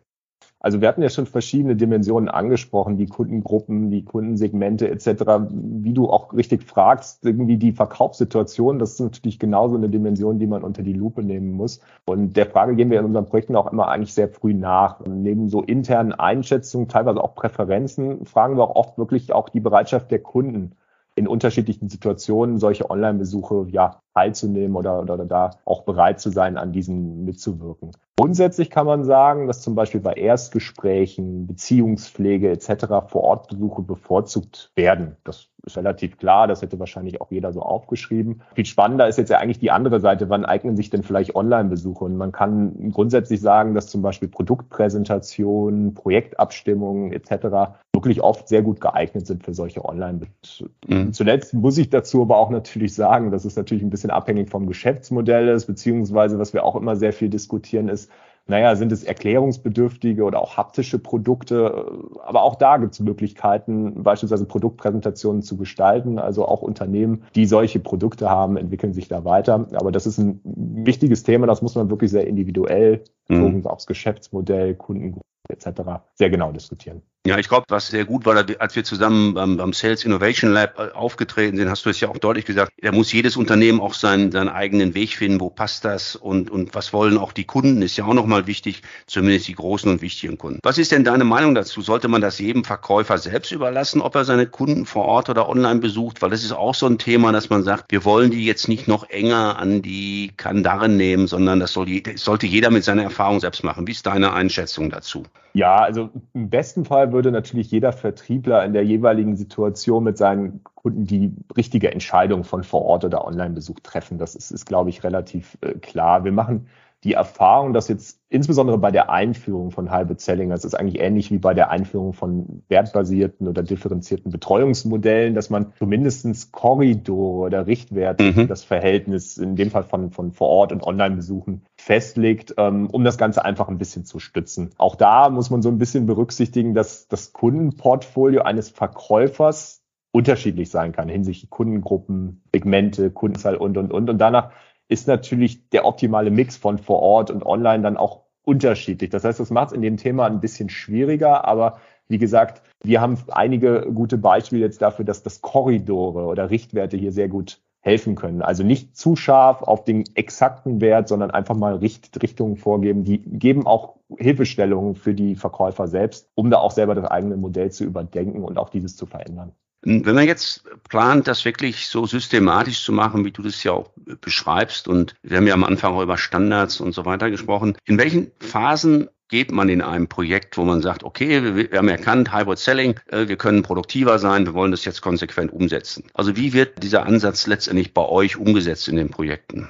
Also 0.62 0.82
wir 0.82 0.90
hatten 0.90 1.02
ja 1.02 1.10
schon 1.10 1.26
verschiedene 1.26 1.78
Dimensionen 1.78 2.28
angesprochen, 2.28 2.98
die 2.98 3.06
Kundengruppen, 3.06 3.92
die 3.92 4.04
Kundensegmente 4.04 4.90
etc. 4.90 5.48
Wie 5.50 5.94
du 5.94 6.10
auch 6.10 6.34
richtig 6.34 6.64
fragst, 6.64 7.24
irgendwie 7.24 7.56
die 7.56 7.72
Verkaufssituation, 7.72 8.78
das 8.78 8.94
ist 8.94 9.00
natürlich 9.00 9.40
genauso 9.40 9.78
eine 9.78 9.88
Dimension, 9.88 10.38
die 10.38 10.48
man 10.48 10.64
unter 10.64 10.84
die 10.84 10.94
Lupe 10.94 11.24
nehmen 11.24 11.54
muss. 11.54 11.80
Und 12.06 12.36
der 12.36 12.46
Frage 12.46 12.76
gehen 12.76 12.90
wir 12.90 13.00
in 13.00 13.06
unseren 13.06 13.26
Projekten 13.26 13.56
auch 13.56 13.72
immer 13.72 13.88
eigentlich 13.88 14.14
sehr 14.14 14.28
früh 14.28 14.54
nach. 14.54 15.00
Und 15.00 15.24
neben 15.24 15.48
so 15.48 15.62
internen 15.62 16.12
Einschätzungen, 16.12 16.90
teilweise 16.90 17.24
auch 17.24 17.36
Präferenzen, 17.36 18.26
fragen 18.26 18.58
wir 18.58 18.64
auch 18.64 18.76
oft 18.76 18.98
wirklich 18.98 19.32
auch 19.32 19.48
die 19.48 19.62
Bereitschaft 19.62 20.12
der 20.12 20.20
Kunden 20.20 20.74
in 21.16 21.28
unterschiedlichen 21.28 21.90
Situationen 21.90 22.60
solche 22.60 22.90
Online-Besuche 22.90 23.68
ja 23.72 24.02
teilzunehmen 24.14 24.76
oder, 24.76 25.02
oder, 25.02 25.16
oder 25.16 25.26
da 25.26 25.52
auch 25.66 25.84
bereit 25.84 26.20
zu 26.20 26.30
sein, 26.30 26.58
an 26.58 26.72
diesen 26.72 27.26
mitzuwirken. 27.26 27.92
Grundsätzlich 28.20 28.70
kann 28.70 28.86
man 28.86 29.06
sagen, 29.06 29.48
dass 29.48 29.62
zum 29.62 29.76
Beispiel 29.76 30.02
bei 30.02 30.12
Erstgesprächen, 30.12 31.48
Beziehungspflege 31.48 32.50
etc. 32.52 32.88
Vor-Ort-Besuche 33.08 33.82
bevorzugt 33.82 34.74
werden. 34.76 35.16
Das 35.24 35.48
ist 35.66 35.78
relativ 35.78 36.18
klar, 36.18 36.48
das 36.48 36.62
hätte 36.62 36.80
wahrscheinlich 36.80 37.22
auch 37.22 37.32
jeder 37.32 37.54
so 37.54 37.62
aufgeschrieben. 37.62 38.42
Viel 38.56 38.66
spannender 38.66 39.08
ist 39.08 39.18
jetzt 39.18 39.30
ja 39.30 39.40
eigentlich 39.40 39.60
die 39.60 39.72
andere 39.72 40.00
Seite, 40.00 40.30
wann 40.30 40.46
eignen 40.46 40.76
sich 40.76 40.90
denn 40.90 41.04
vielleicht 41.04 41.36
Online-Besuche? 41.36 42.04
Und 42.04 42.18
man 42.18 42.32
kann 42.32 42.92
grundsätzlich 42.92 43.40
sagen, 43.42 43.74
dass 43.74 43.88
zum 43.88 44.02
Beispiel 44.02 44.28
Produktpräsentationen, 44.28 45.94
Projektabstimmungen 45.94 47.14
etc. 47.14 47.74
wirklich 47.94 48.22
oft 48.22 48.48
sehr 48.48 48.62
gut 48.62 48.82
geeignet 48.82 49.28
sind 49.28 49.44
für 49.44 49.54
solche 49.54 49.84
Online-Besuche. 49.86 50.70
Mhm. 50.88 51.14
Zuletzt 51.14 51.54
muss 51.54 51.78
ich 51.78 51.90
dazu 51.90 52.22
aber 52.22 52.38
auch 52.38 52.50
natürlich 52.50 52.94
sagen, 52.94 53.32
dass 53.32 53.46
es 53.46 53.56
natürlich 53.56 53.84
ein 53.84 53.90
bisschen 53.90 54.12
abhängig 54.12 54.50
vom 54.50 54.68
Geschäftsmodell 54.68 55.48
ist, 55.50 55.68
beziehungsweise 55.68 56.40
was 56.40 56.54
wir 56.54 56.66
auch 56.66 56.76
immer 56.76 56.96
sehr 56.96 57.14
viel 57.14 57.30
diskutieren 57.30 57.90
ist, 57.90 58.09
naja, 58.50 58.76
sind 58.76 58.92
es 58.92 59.04
erklärungsbedürftige 59.04 60.24
oder 60.24 60.42
auch 60.42 60.58
haptische 60.58 60.98
Produkte? 60.98 61.86
Aber 62.26 62.42
auch 62.42 62.56
da 62.56 62.78
gibt 62.78 62.94
es 62.94 63.00
Möglichkeiten, 63.00 64.04
beispielsweise 64.04 64.46
Produktpräsentationen 64.46 65.44
zu 65.44 65.56
gestalten. 65.56 66.18
Also 66.18 66.48
auch 66.48 66.64
Unternehmen, 66.64 67.24
die 67.36 67.46
solche 67.46 67.80
Produkte 67.80 68.30
haben, 68.30 68.58
entwickeln 68.58 68.94
sich 68.94 69.08
da 69.08 69.24
weiter. 69.24 69.68
Aber 69.74 69.92
das 69.92 70.08
ist 70.08 70.18
ein 70.18 70.42
wichtiges 70.44 71.24
Thema, 71.24 71.46
das 71.46 71.62
muss 71.62 71.76
man 71.76 71.90
wirklich 71.92 72.10
sehr 72.10 72.26
individuell, 72.26 73.04
mhm. 73.28 73.66
aufs 73.68 73.86
Geschäftsmodell, 73.86 74.74
Kundengruppe 74.76 75.24
etc. 75.50 76.02
sehr 76.16 76.30
genau 76.30 76.52
diskutieren. 76.52 77.02
Ja, 77.28 77.38
ich 77.38 77.50
glaube, 77.50 77.66
was 77.68 77.90
sehr 77.90 78.06
gut 78.06 78.26
war, 78.26 78.46
als 78.60 78.76
wir 78.78 78.86
zusammen 78.86 79.34
beim, 79.34 79.58
beim, 79.58 79.74
Sales 79.74 80.06
Innovation 80.06 80.54
Lab 80.54 80.80
äh, 80.80 80.94
aufgetreten 80.94 81.58
sind, 81.58 81.70
hast 81.70 81.86
du 81.86 81.90
es 81.90 82.00
ja 82.00 82.08
auch 82.08 82.18
deutlich 82.18 82.46
gesagt, 82.46 82.72
da 82.82 82.94
muss 82.94 83.12
jedes 83.12 83.36
Unternehmen 83.36 83.82
auch 83.82 83.94
seinen, 83.94 84.32
seinen 84.32 84.48
eigenen 84.48 84.96
Weg 84.96 85.18
finden, 85.18 85.42
wo 85.42 85.50
passt 85.50 85.84
das 85.84 86.16
und, 86.16 86.50
und 86.50 86.74
was 86.74 86.94
wollen 86.94 87.18
auch 87.18 87.34
die 87.34 87.44
Kunden, 87.44 87.82
ist 87.82 87.98
ja 87.98 88.06
auch 88.06 88.14
nochmal 88.14 88.48
wichtig, 88.48 88.84
zumindest 89.06 89.50
die 89.50 89.56
großen 89.56 89.92
und 89.92 90.02
wichtigen 90.02 90.38
Kunden. 90.38 90.60
Was 90.64 90.78
ist 90.78 90.94
denn 90.94 91.04
deine 91.04 91.26
Meinung 91.26 91.56
dazu? 91.56 91.82
Sollte 91.82 92.08
man 92.08 92.22
das 92.22 92.40
jedem 92.40 92.64
Verkäufer 92.64 93.18
selbst 93.18 93.52
überlassen, 93.52 94.00
ob 94.00 94.16
er 94.16 94.24
seine 94.24 94.48
Kunden 94.48 94.86
vor 94.86 95.04
Ort 95.04 95.30
oder 95.30 95.50
online 95.50 95.82
besucht? 95.82 96.22
Weil 96.22 96.30
das 96.30 96.46
ist 96.46 96.54
auch 96.54 96.74
so 96.74 96.86
ein 96.86 97.00
Thema, 97.00 97.34
dass 97.34 97.50
man 97.50 97.64
sagt, 97.64 97.92
wir 97.92 98.06
wollen 98.06 98.32
die 98.32 98.46
jetzt 98.46 98.70
nicht 98.70 98.88
noch 98.88 99.10
enger 99.10 99.60
an 99.60 99.82
die 99.82 100.32
Kandaren 100.38 100.96
nehmen, 100.96 101.28
sondern 101.28 101.60
das, 101.60 101.74
soll, 101.74 102.00
das 102.00 102.22
sollte 102.22 102.48
jeder 102.48 102.72
mit 102.72 102.86
seiner 102.86 103.04
Erfahrung 103.04 103.42
selbst 103.42 103.66
machen. 103.66 103.88
Wie 103.88 103.92
ist 103.92 104.06
deine 104.06 104.32
Einschätzung 104.32 104.90
dazu? 104.90 105.26
Ja, 105.54 105.78
also 105.78 106.10
im 106.34 106.50
besten 106.50 106.86
Fall 106.86 107.09
würde 107.12 107.32
natürlich 107.32 107.72
jeder 107.72 107.92
Vertriebler 107.92 108.64
in 108.66 108.74
der 108.74 108.84
jeweiligen 108.84 109.36
Situation 109.36 110.04
mit 110.04 110.18
seinen 110.18 110.64
Kunden 110.64 111.06
die 111.06 111.34
richtige 111.56 111.92
Entscheidung 111.92 112.44
von 112.44 112.64
vor 112.64 112.84
Ort 112.84 113.06
oder 113.06 113.26
Online-Besuch 113.26 113.80
treffen. 113.82 114.18
Das 114.18 114.36
ist, 114.36 114.52
ist 114.52 114.66
glaube 114.66 114.90
ich, 114.90 115.04
relativ 115.04 115.58
äh, 115.62 115.74
klar. 115.74 116.24
Wir 116.24 116.32
machen 116.32 116.68
die 117.04 117.14
Erfahrung, 117.14 117.72
dass 117.72 117.88
jetzt 117.88 118.20
insbesondere 118.28 118.78
bei 118.78 118.92
der 118.92 119.10
Einführung 119.10 119.72
von 119.72 119.92
Hybrid 119.92 120.20
Selling, 120.20 120.50
das 120.50 120.66
ist 120.66 120.74
eigentlich 120.76 121.02
ähnlich 121.02 121.32
wie 121.32 121.38
bei 121.38 121.54
der 121.54 121.70
Einführung 121.70 122.12
von 122.12 122.64
wertbasierten 122.68 123.48
oder 123.48 123.64
differenzierten 123.64 124.32
Betreuungsmodellen, 124.32 125.34
dass 125.34 125.50
man 125.50 125.74
zumindestens 125.78 126.52
Korridore 126.52 127.46
oder 127.46 127.68
Richtwerte 127.68 128.24
mhm. 128.24 128.48
das 128.48 128.66
Verhältnis 128.66 129.38
in 129.38 129.56
dem 129.56 129.72
Fall 129.72 129.84
von, 129.84 130.12
von 130.12 130.34
vor 130.34 130.50
Ort 130.50 130.74
und 130.74 130.84
Online-Besuchen 130.84 131.64
festlegt, 131.78 132.56
ähm, 132.58 132.88
um 132.92 133.06
das 133.06 133.18
Ganze 133.18 133.46
einfach 133.46 133.70
ein 133.70 133.78
bisschen 133.78 134.04
zu 134.04 134.20
stützen. 134.20 134.72
Auch 134.78 134.96
da 134.96 135.30
muss 135.30 135.50
man 135.50 135.62
so 135.62 135.70
ein 135.70 135.78
bisschen 135.78 136.06
berücksichtigen, 136.06 136.74
dass 136.74 137.08
das 137.08 137.32
Kundenportfolio 137.32 138.42
eines 138.42 138.70
Verkäufers 138.70 139.80
unterschiedlich 140.12 140.70
sein 140.70 140.92
kann 140.92 141.08
hinsichtlich 141.08 141.50
Kundengruppen, 141.50 142.42
Segmente, 142.54 143.12
Kundenzahl 143.12 143.56
und, 143.56 143.78
und, 143.78 143.94
und. 143.94 144.10
Und 144.10 144.18
danach 144.18 144.52
ist 144.90 145.08
natürlich 145.08 145.70
der 145.70 145.86
optimale 145.86 146.32
Mix 146.32 146.58
von 146.58 146.78
vor 146.78 147.02
Ort 147.02 147.32
und 147.32 147.46
online 147.46 147.84
dann 147.84 147.96
auch 147.96 148.24
unterschiedlich. 148.44 149.12
Das 149.12 149.24
heißt, 149.24 149.40
das 149.40 149.52
macht 149.52 149.68
es 149.68 149.74
in 149.74 149.82
dem 149.82 149.98
Thema 149.98 150.26
ein 150.26 150.42
bisschen 150.42 150.70
schwieriger, 150.70 151.48
aber 151.48 151.78
wie 152.08 152.18
gesagt, 152.18 152.64
wir 152.84 153.00
haben 153.00 153.18
einige 153.30 153.88
gute 153.94 154.18
Beispiele 154.18 154.66
jetzt 154.66 154.82
dafür, 154.82 155.06
dass 155.06 155.22
das 155.22 155.42
Korridore 155.42 156.26
oder 156.26 156.50
Richtwerte 156.50 156.98
hier 156.98 157.12
sehr 157.12 157.30
gut 157.30 157.62
helfen 157.82 158.16
können. 158.16 158.42
Also 158.42 158.64
nicht 158.64 158.98
zu 158.98 159.16
scharf 159.16 159.62
auf 159.62 159.84
den 159.84 160.04
exakten 160.16 160.82
Wert, 160.82 161.08
sondern 161.08 161.32
einfach 161.32 161.56
mal 161.56 161.76
Richt 161.76 162.22
Richtungen 162.22 162.58
vorgeben. 162.58 163.04
Die 163.04 163.20
geben 163.20 163.66
auch 163.68 163.98
Hilfestellungen 164.18 164.96
für 164.96 165.14
die 165.14 165.36
Verkäufer 165.36 165.88
selbst, 165.88 166.30
um 166.36 166.50
da 166.50 166.58
auch 166.58 166.72
selber 166.72 166.96
das 166.96 167.06
eigene 167.06 167.38
Modell 167.38 167.72
zu 167.72 167.86
überdenken 167.86 168.44
und 168.44 168.58
auch 168.58 168.70
dieses 168.70 168.96
zu 168.98 169.06
verändern. 169.06 169.54
Wenn 169.82 170.16
man 170.16 170.28
jetzt 170.28 170.64
plant, 170.90 171.28
das 171.28 171.46
wirklich 171.46 171.88
so 171.88 172.06
systematisch 172.06 172.84
zu 172.84 172.92
machen, 172.92 173.24
wie 173.24 173.32
du 173.32 173.42
das 173.42 173.64
ja 173.64 173.72
auch 173.72 173.92
beschreibst, 174.22 174.88
und 174.88 175.16
wir 175.24 175.38
haben 175.38 175.48
ja 175.48 175.54
am 175.54 175.64
Anfang 175.64 175.94
auch 175.94 176.02
über 176.02 176.18
Standards 176.18 176.82
und 176.82 176.94
so 176.94 177.06
weiter 177.06 177.30
gesprochen, 177.30 177.78
in 177.86 177.98
welchen 177.98 178.32
Phasen 178.40 179.10
geht 179.30 179.52
man 179.52 179.70
in 179.70 179.82
einem 179.82 180.08
Projekt, 180.08 180.58
wo 180.58 180.66
man 180.66 180.82
sagt, 180.82 181.04
okay, 181.04 181.56
wir, 181.56 181.78
haben 181.78 181.88
erkannt, 181.88 182.34
Hybrid 182.34 182.58
Selling, 182.58 183.00
äh, 183.08 183.28
wir 183.28 183.38
können 183.38 183.64
produktiver 183.64 184.20
sein, 184.20 184.46
wir 184.46 184.54
wollen 184.54 184.72
das 184.72 184.86
jetzt 184.86 185.02
konsequent 185.02 185.54
umsetzen. 185.54 186.04
Also 186.14 186.36
wie 186.36 186.54
wird 186.54 186.84
dieser 186.84 187.06
Ansatz 187.06 187.48
letztendlich 187.48 187.94
bei 187.94 188.02
euch 188.02 188.38
umgesetzt 188.38 188.88
in 188.88 188.98
den 188.98 189.10
Projekten? 189.10 189.70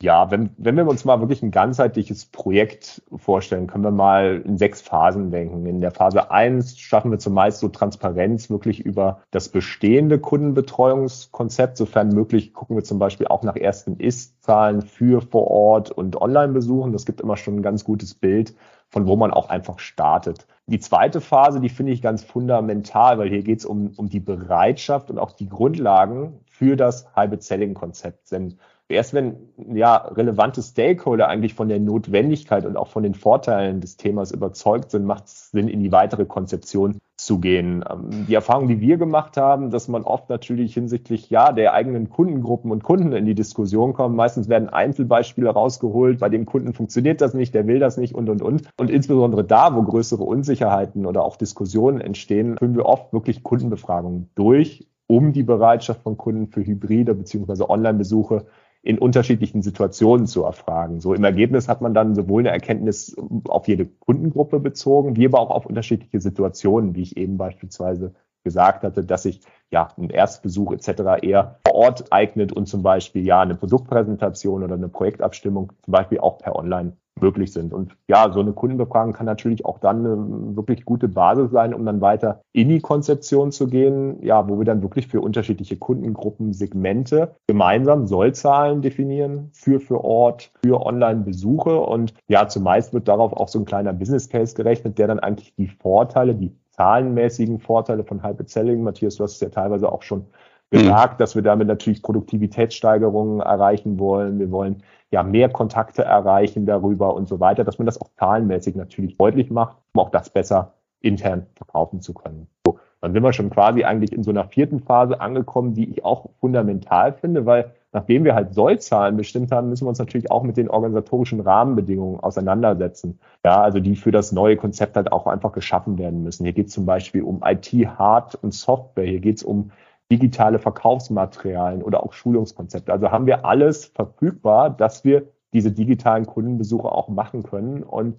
Ja, 0.00 0.30
wenn, 0.30 0.50
wenn 0.58 0.76
wir 0.76 0.86
uns 0.86 1.04
mal 1.04 1.18
wirklich 1.18 1.42
ein 1.42 1.50
ganzheitliches 1.50 2.26
Projekt 2.26 3.02
vorstellen, 3.16 3.66
können 3.66 3.82
wir 3.82 3.90
mal 3.90 4.40
in 4.44 4.56
sechs 4.56 4.80
Phasen 4.80 5.32
denken. 5.32 5.66
In 5.66 5.80
der 5.80 5.90
Phase 5.90 6.30
eins 6.30 6.78
schaffen 6.78 7.10
wir 7.10 7.18
zumeist 7.18 7.58
so 7.58 7.68
Transparenz 7.68 8.48
wirklich 8.48 8.78
über 8.78 9.22
das 9.32 9.48
bestehende 9.48 10.20
Kundenbetreuungskonzept. 10.20 11.76
Sofern 11.76 12.10
möglich 12.10 12.54
gucken 12.54 12.76
wir 12.76 12.84
zum 12.84 13.00
Beispiel 13.00 13.26
auch 13.26 13.42
nach 13.42 13.56
ersten 13.56 13.96
Ist-Zahlen 13.96 14.82
für 14.82 15.20
vor 15.20 15.50
Ort 15.50 15.90
und 15.90 16.14
Online-Besuchen. 16.20 16.92
Das 16.92 17.04
gibt 17.04 17.20
immer 17.20 17.36
schon 17.36 17.56
ein 17.56 17.62
ganz 17.62 17.82
gutes 17.82 18.14
Bild, 18.14 18.54
von 18.90 19.08
wo 19.08 19.16
man 19.16 19.32
auch 19.32 19.48
einfach 19.48 19.80
startet. 19.80 20.46
Die 20.68 20.78
zweite 20.78 21.20
Phase, 21.20 21.58
die 21.60 21.70
finde 21.70 21.90
ich 21.90 22.02
ganz 22.02 22.22
fundamental, 22.22 23.18
weil 23.18 23.30
hier 23.30 23.42
geht 23.42 23.58
es 23.58 23.64
um, 23.64 23.90
um 23.96 24.08
die 24.08 24.20
Bereitschaft 24.20 25.10
und 25.10 25.18
auch 25.18 25.32
die 25.32 25.48
Grundlagen 25.48 26.38
für 26.46 26.76
das 26.76 27.08
Hybrid-Selling-Konzept. 27.16 28.30
Denn 28.30 28.58
erst 28.88 29.14
wenn 29.14 29.36
ja 29.72 29.96
relevante 29.96 30.62
Stakeholder 30.62 31.28
eigentlich 31.28 31.54
von 31.54 31.68
der 31.68 31.78
Notwendigkeit 31.78 32.64
und 32.64 32.76
auch 32.76 32.88
von 32.88 33.02
den 33.02 33.14
Vorteilen 33.14 33.80
des 33.80 33.96
Themas 33.96 34.32
überzeugt 34.32 34.90
sind, 34.90 35.04
macht 35.04 35.26
es 35.26 35.50
Sinn, 35.50 35.68
in 35.68 35.82
die 35.82 35.92
weitere 35.92 36.24
Konzeption 36.24 36.98
zu 37.16 37.40
gehen. 37.40 37.84
Ähm, 37.90 38.26
die 38.26 38.34
Erfahrung, 38.34 38.68
die 38.68 38.80
wir 38.80 38.96
gemacht 38.96 39.36
haben, 39.36 39.70
dass 39.70 39.88
man 39.88 40.02
oft 40.04 40.30
natürlich 40.30 40.72
hinsichtlich 40.72 41.28
ja 41.28 41.52
der 41.52 41.74
eigenen 41.74 42.08
Kundengruppen 42.08 42.70
und 42.70 42.82
Kunden 42.82 43.12
in 43.12 43.26
die 43.26 43.34
Diskussion 43.34 43.92
kommt. 43.92 44.16
Meistens 44.16 44.48
werden 44.48 44.68
Einzelbeispiele 44.68 45.50
rausgeholt, 45.50 46.20
bei 46.20 46.28
dem 46.28 46.46
Kunden 46.46 46.72
funktioniert 46.72 47.20
das 47.20 47.34
nicht, 47.34 47.54
der 47.54 47.66
will 47.66 47.80
das 47.80 47.96
nicht 47.98 48.14
und 48.14 48.30
und 48.30 48.40
und. 48.40 48.62
Und 48.78 48.90
insbesondere 48.90 49.44
da, 49.44 49.74
wo 49.74 49.82
größere 49.82 50.22
Unsicherheiten 50.22 51.04
oder 51.04 51.24
auch 51.24 51.36
Diskussionen 51.36 52.00
entstehen, 52.00 52.56
führen 52.56 52.76
wir 52.76 52.86
oft 52.86 53.12
wirklich 53.12 53.42
Kundenbefragungen 53.42 54.30
durch, 54.34 54.88
um 55.08 55.32
die 55.32 55.42
Bereitschaft 55.42 56.02
von 56.02 56.16
Kunden 56.16 56.46
für 56.46 56.64
hybride 56.64 57.14
bzw. 57.14 57.64
Online-Besuche 57.68 58.46
in 58.82 58.98
unterschiedlichen 58.98 59.62
Situationen 59.62 60.26
zu 60.26 60.44
erfragen. 60.44 61.00
So 61.00 61.14
im 61.14 61.24
Ergebnis 61.24 61.68
hat 61.68 61.80
man 61.80 61.94
dann 61.94 62.14
sowohl 62.14 62.42
eine 62.42 62.50
Erkenntnis 62.50 63.16
auf 63.48 63.66
jede 63.68 63.86
Kundengruppe 63.86 64.60
bezogen, 64.60 65.16
wie 65.16 65.26
aber 65.26 65.40
auch 65.40 65.50
auf 65.50 65.66
unterschiedliche 65.66 66.20
Situationen, 66.20 66.94
wie 66.94 67.02
ich 67.02 67.16
eben 67.16 67.36
beispielsweise 67.36 68.14
gesagt 68.44 68.84
hatte, 68.84 69.04
dass 69.04 69.24
sich 69.24 69.40
ja 69.70 69.88
ein 69.98 70.10
Erstbesuch 70.10 70.72
etc. 70.72 71.22
eher 71.22 71.58
vor 71.66 71.74
Ort 71.74 72.12
eignet 72.12 72.52
und 72.52 72.66
zum 72.66 72.82
Beispiel 72.82 73.26
ja 73.26 73.40
eine 73.40 73.56
Produktpräsentation 73.56 74.62
oder 74.62 74.74
eine 74.74 74.88
Projektabstimmung 74.88 75.72
zum 75.82 75.92
Beispiel 75.92 76.20
auch 76.20 76.38
per 76.38 76.56
Online 76.56 76.96
möglich 77.20 77.52
sind. 77.52 77.72
Und 77.72 77.96
ja, 78.08 78.30
so 78.32 78.40
eine 78.40 78.52
Kundenbefragung 78.52 79.12
kann 79.12 79.26
natürlich 79.26 79.64
auch 79.64 79.78
dann 79.78 80.04
eine 80.04 80.56
wirklich 80.56 80.84
gute 80.84 81.08
Basis 81.08 81.50
sein, 81.50 81.74
um 81.74 81.84
dann 81.84 82.00
weiter 82.00 82.42
in 82.52 82.68
die 82.68 82.80
Konzeption 82.80 83.52
zu 83.52 83.66
gehen, 83.68 84.22
ja, 84.22 84.48
wo 84.48 84.58
wir 84.58 84.64
dann 84.64 84.82
wirklich 84.82 85.08
für 85.08 85.20
unterschiedliche 85.20 85.76
Kundengruppen, 85.76 86.52
Segmente 86.52 87.36
gemeinsam 87.46 88.06
Sollzahlen 88.06 88.82
definieren 88.82 89.50
für 89.52 89.80
für 89.80 90.04
Ort, 90.04 90.50
für 90.64 90.84
Online-Besuche. 90.84 91.78
Und 91.78 92.14
ja, 92.28 92.48
zumeist 92.48 92.92
wird 92.92 93.08
darauf 93.08 93.32
auch 93.32 93.48
so 93.48 93.58
ein 93.58 93.64
kleiner 93.64 93.92
Business 93.92 94.28
Case 94.28 94.54
gerechnet, 94.54 94.98
der 94.98 95.08
dann 95.08 95.18
eigentlich 95.18 95.54
die 95.56 95.68
Vorteile, 95.68 96.34
die 96.34 96.52
zahlenmäßigen 96.70 97.58
Vorteile 97.58 98.04
von 98.04 98.22
Hybrid 98.22 98.48
Selling, 98.48 98.82
Matthias, 98.82 99.16
du 99.16 99.24
hast 99.24 99.34
es 99.34 99.40
ja 99.40 99.48
teilweise 99.48 99.90
auch 99.90 100.02
schon 100.02 100.26
gesagt, 100.70 101.14
mhm. 101.14 101.18
dass 101.18 101.34
wir 101.34 101.42
damit 101.42 101.66
natürlich 101.66 102.02
Produktivitätssteigerungen 102.02 103.40
erreichen 103.40 103.98
wollen. 103.98 104.38
Wir 104.38 104.50
wollen 104.50 104.82
ja 105.10 105.22
mehr 105.22 105.48
Kontakte 105.48 106.04
erreichen 106.04 106.66
darüber 106.66 107.14
und 107.14 107.28
so 107.28 107.40
weiter, 107.40 107.64
dass 107.64 107.78
man 107.78 107.86
das 107.86 108.00
auch 108.00 108.08
zahlenmäßig 108.18 108.76
natürlich 108.76 109.16
deutlich 109.16 109.50
macht, 109.50 109.76
um 109.94 110.00
auch 110.00 110.10
das 110.10 110.30
besser 110.30 110.74
intern 111.00 111.46
verkaufen 111.54 112.00
zu 112.00 112.12
können. 112.14 112.48
So, 112.66 112.78
dann 113.00 113.12
sind 113.12 113.22
wir 113.22 113.32
schon 113.32 113.50
quasi 113.50 113.84
eigentlich 113.84 114.12
in 114.12 114.22
so 114.22 114.30
einer 114.30 114.44
vierten 114.44 114.80
Phase 114.80 115.20
angekommen, 115.20 115.74
die 115.74 115.90
ich 115.90 116.04
auch 116.04 116.26
fundamental 116.40 117.12
finde, 117.12 117.46
weil 117.46 117.72
nachdem 117.92 118.24
wir 118.24 118.34
halt 118.34 118.54
Sollzahlen 118.54 119.16
bestimmt 119.16 119.52
haben, 119.52 119.68
müssen 119.68 119.84
wir 119.84 119.90
uns 119.90 119.98
natürlich 119.98 120.30
auch 120.30 120.42
mit 120.42 120.56
den 120.56 120.68
organisatorischen 120.68 121.40
Rahmenbedingungen 121.40 122.20
auseinandersetzen. 122.20 123.18
Ja, 123.44 123.62
also 123.62 123.80
die 123.80 123.96
für 123.96 124.10
das 124.10 124.32
neue 124.32 124.56
Konzept 124.56 124.96
halt 124.96 125.12
auch 125.12 125.26
einfach 125.26 125.52
geschaffen 125.52 125.98
werden 125.98 126.22
müssen. 126.22 126.44
Hier 126.44 126.52
geht 126.52 126.66
es 126.66 126.74
zum 126.74 126.86
Beispiel 126.86 127.22
um 127.22 127.42
IT, 127.44 127.72
Hard 127.98 128.34
und 128.34 128.52
Software. 128.52 129.06
Hier 129.06 129.20
geht 129.20 129.38
es 129.38 129.42
um 129.42 129.70
digitale 130.10 130.58
Verkaufsmaterialien 130.58 131.82
oder 131.82 132.02
auch 132.02 132.12
Schulungskonzepte. 132.12 132.92
Also 132.92 133.10
haben 133.10 133.26
wir 133.26 133.44
alles 133.44 133.86
verfügbar, 133.86 134.70
dass 134.70 135.04
wir 135.04 135.28
diese 135.52 135.72
digitalen 135.72 136.26
Kundenbesuche 136.26 136.90
auch 136.90 137.08
machen 137.08 137.42
können. 137.42 137.82
Und 137.82 138.16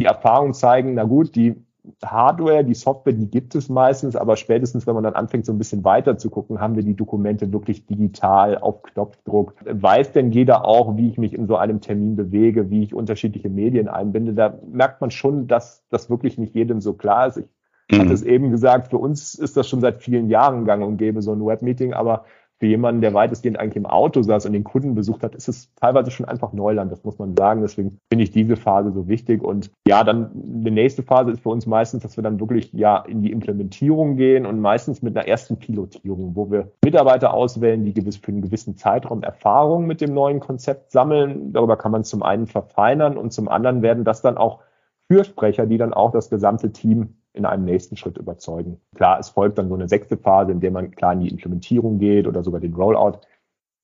die 0.00 0.06
Erfahrungen 0.06 0.54
zeigen, 0.54 0.94
na 0.94 1.04
gut, 1.04 1.34
die 1.34 1.56
Hardware, 2.04 2.64
die 2.64 2.74
Software, 2.74 3.12
die 3.12 3.30
gibt 3.30 3.54
es 3.54 3.68
meistens, 3.68 4.14
aber 4.14 4.36
spätestens, 4.36 4.86
wenn 4.86 4.94
man 4.94 5.04
dann 5.04 5.14
anfängt, 5.14 5.46
so 5.46 5.52
ein 5.52 5.58
bisschen 5.58 5.84
weiter 5.84 6.18
zu 6.18 6.28
gucken, 6.28 6.60
haben 6.60 6.76
wir 6.76 6.82
die 6.82 6.96
Dokumente 6.96 7.52
wirklich 7.52 7.86
digital 7.86 8.58
auf 8.58 8.82
Knopfdruck. 8.82 9.54
Weiß 9.64 10.12
denn 10.12 10.30
jeder 10.30 10.64
auch, 10.66 10.96
wie 10.96 11.08
ich 11.08 11.18
mich 11.18 11.32
in 11.32 11.46
so 11.46 11.56
einem 11.56 11.80
Termin 11.80 12.16
bewege, 12.16 12.70
wie 12.70 12.82
ich 12.82 12.94
unterschiedliche 12.94 13.48
Medien 13.48 13.88
einbinde? 13.88 14.34
Da 14.34 14.58
merkt 14.70 15.00
man 15.00 15.10
schon, 15.10 15.46
dass 15.46 15.84
das 15.88 16.10
wirklich 16.10 16.36
nicht 16.36 16.54
jedem 16.54 16.80
so 16.80 16.92
klar 16.94 17.28
ist. 17.28 17.38
Ich 17.38 17.46
mhm. 17.90 18.00
hatte 18.00 18.12
es 18.12 18.22
eben 18.22 18.50
gesagt, 18.50 18.88
für 18.88 18.98
uns 18.98 19.34
ist 19.34 19.56
das 19.56 19.68
schon 19.68 19.80
seit 19.80 20.02
vielen 20.02 20.28
Jahren 20.28 20.64
gang 20.64 20.84
und 20.84 20.96
gäbe, 20.96 21.22
so 21.22 21.32
ein 21.32 21.44
Webmeeting, 21.44 21.92
aber 21.92 22.24
für 22.58 22.66
jemanden, 22.66 23.00
der 23.00 23.14
weitestgehend 23.14 23.58
eigentlich 23.58 23.76
im 23.76 23.86
Auto 23.86 24.20
saß 24.20 24.46
und 24.46 24.52
den 24.52 24.64
Kunden 24.64 24.96
besucht 24.96 25.22
hat, 25.22 25.34
ist 25.36 25.48
es 25.48 25.72
teilweise 25.76 26.10
schon 26.10 26.26
einfach 26.26 26.52
Neuland, 26.52 26.90
das 26.90 27.04
muss 27.04 27.18
man 27.18 27.36
sagen. 27.36 27.62
Deswegen 27.62 27.98
finde 28.10 28.24
ich 28.24 28.32
diese 28.32 28.56
Phase 28.56 28.90
so 28.90 29.06
wichtig. 29.06 29.42
Und 29.42 29.70
ja, 29.86 30.02
dann 30.02 30.30
die 30.34 30.72
nächste 30.72 31.04
Phase 31.04 31.30
ist 31.30 31.42
für 31.42 31.50
uns 31.50 31.66
meistens, 31.66 32.02
dass 32.02 32.16
wir 32.16 32.24
dann 32.24 32.40
wirklich 32.40 32.72
ja 32.72 32.98
in 32.98 33.22
die 33.22 33.30
Implementierung 33.30 34.16
gehen 34.16 34.44
und 34.44 34.60
meistens 34.60 35.02
mit 35.02 35.16
einer 35.16 35.28
ersten 35.28 35.58
Pilotierung, 35.58 36.34
wo 36.34 36.50
wir 36.50 36.72
Mitarbeiter 36.84 37.32
auswählen, 37.32 37.84
die 37.84 37.94
gewiss 37.94 38.16
für 38.16 38.32
einen 38.32 38.42
gewissen 38.42 38.76
Zeitraum 38.76 39.22
Erfahrung 39.22 39.86
mit 39.86 40.00
dem 40.00 40.12
neuen 40.12 40.40
Konzept 40.40 40.90
sammeln. 40.90 41.52
Darüber 41.52 41.76
kann 41.76 41.92
man 41.92 42.02
zum 42.02 42.24
einen 42.24 42.48
verfeinern 42.48 43.16
und 43.16 43.32
zum 43.32 43.48
anderen 43.48 43.82
werden 43.82 44.02
das 44.02 44.20
dann 44.20 44.36
auch 44.36 44.58
Fürsprecher, 45.06 45.66
die 45.66 45.78
dann 45.78 45.94
auch 45.94 46.10
das 46.10 46.28
gesamte 46.28 46.72
Team 46.72 47.17
in 47.32 47.44
einem 47.44 47.64
nächsten 47.64 47.96
Schritt 47.96 48.18
überzeugen. 48.18 48.80
Klar, 48.94 49.18
es 49.18 49.28
folgt 49.28 49.58
dann 49.58 49.68
so 49.68 49.74
eine 49.74 49.88
sechste 49.88 50.16
Phase, 50.16 50.52
in 50.52 50.60
der 50.60 50.70
man 50.70 50.90
klar 50.90 51.12
in 51.12 51.20
die 51.20 51.28
Implementierung 51.28 51.98
geht 51.98 52.26
oder 52.26 52.42
sogar 52.42 52.60
den 52.60 52.74
Rollout 52.74 53.20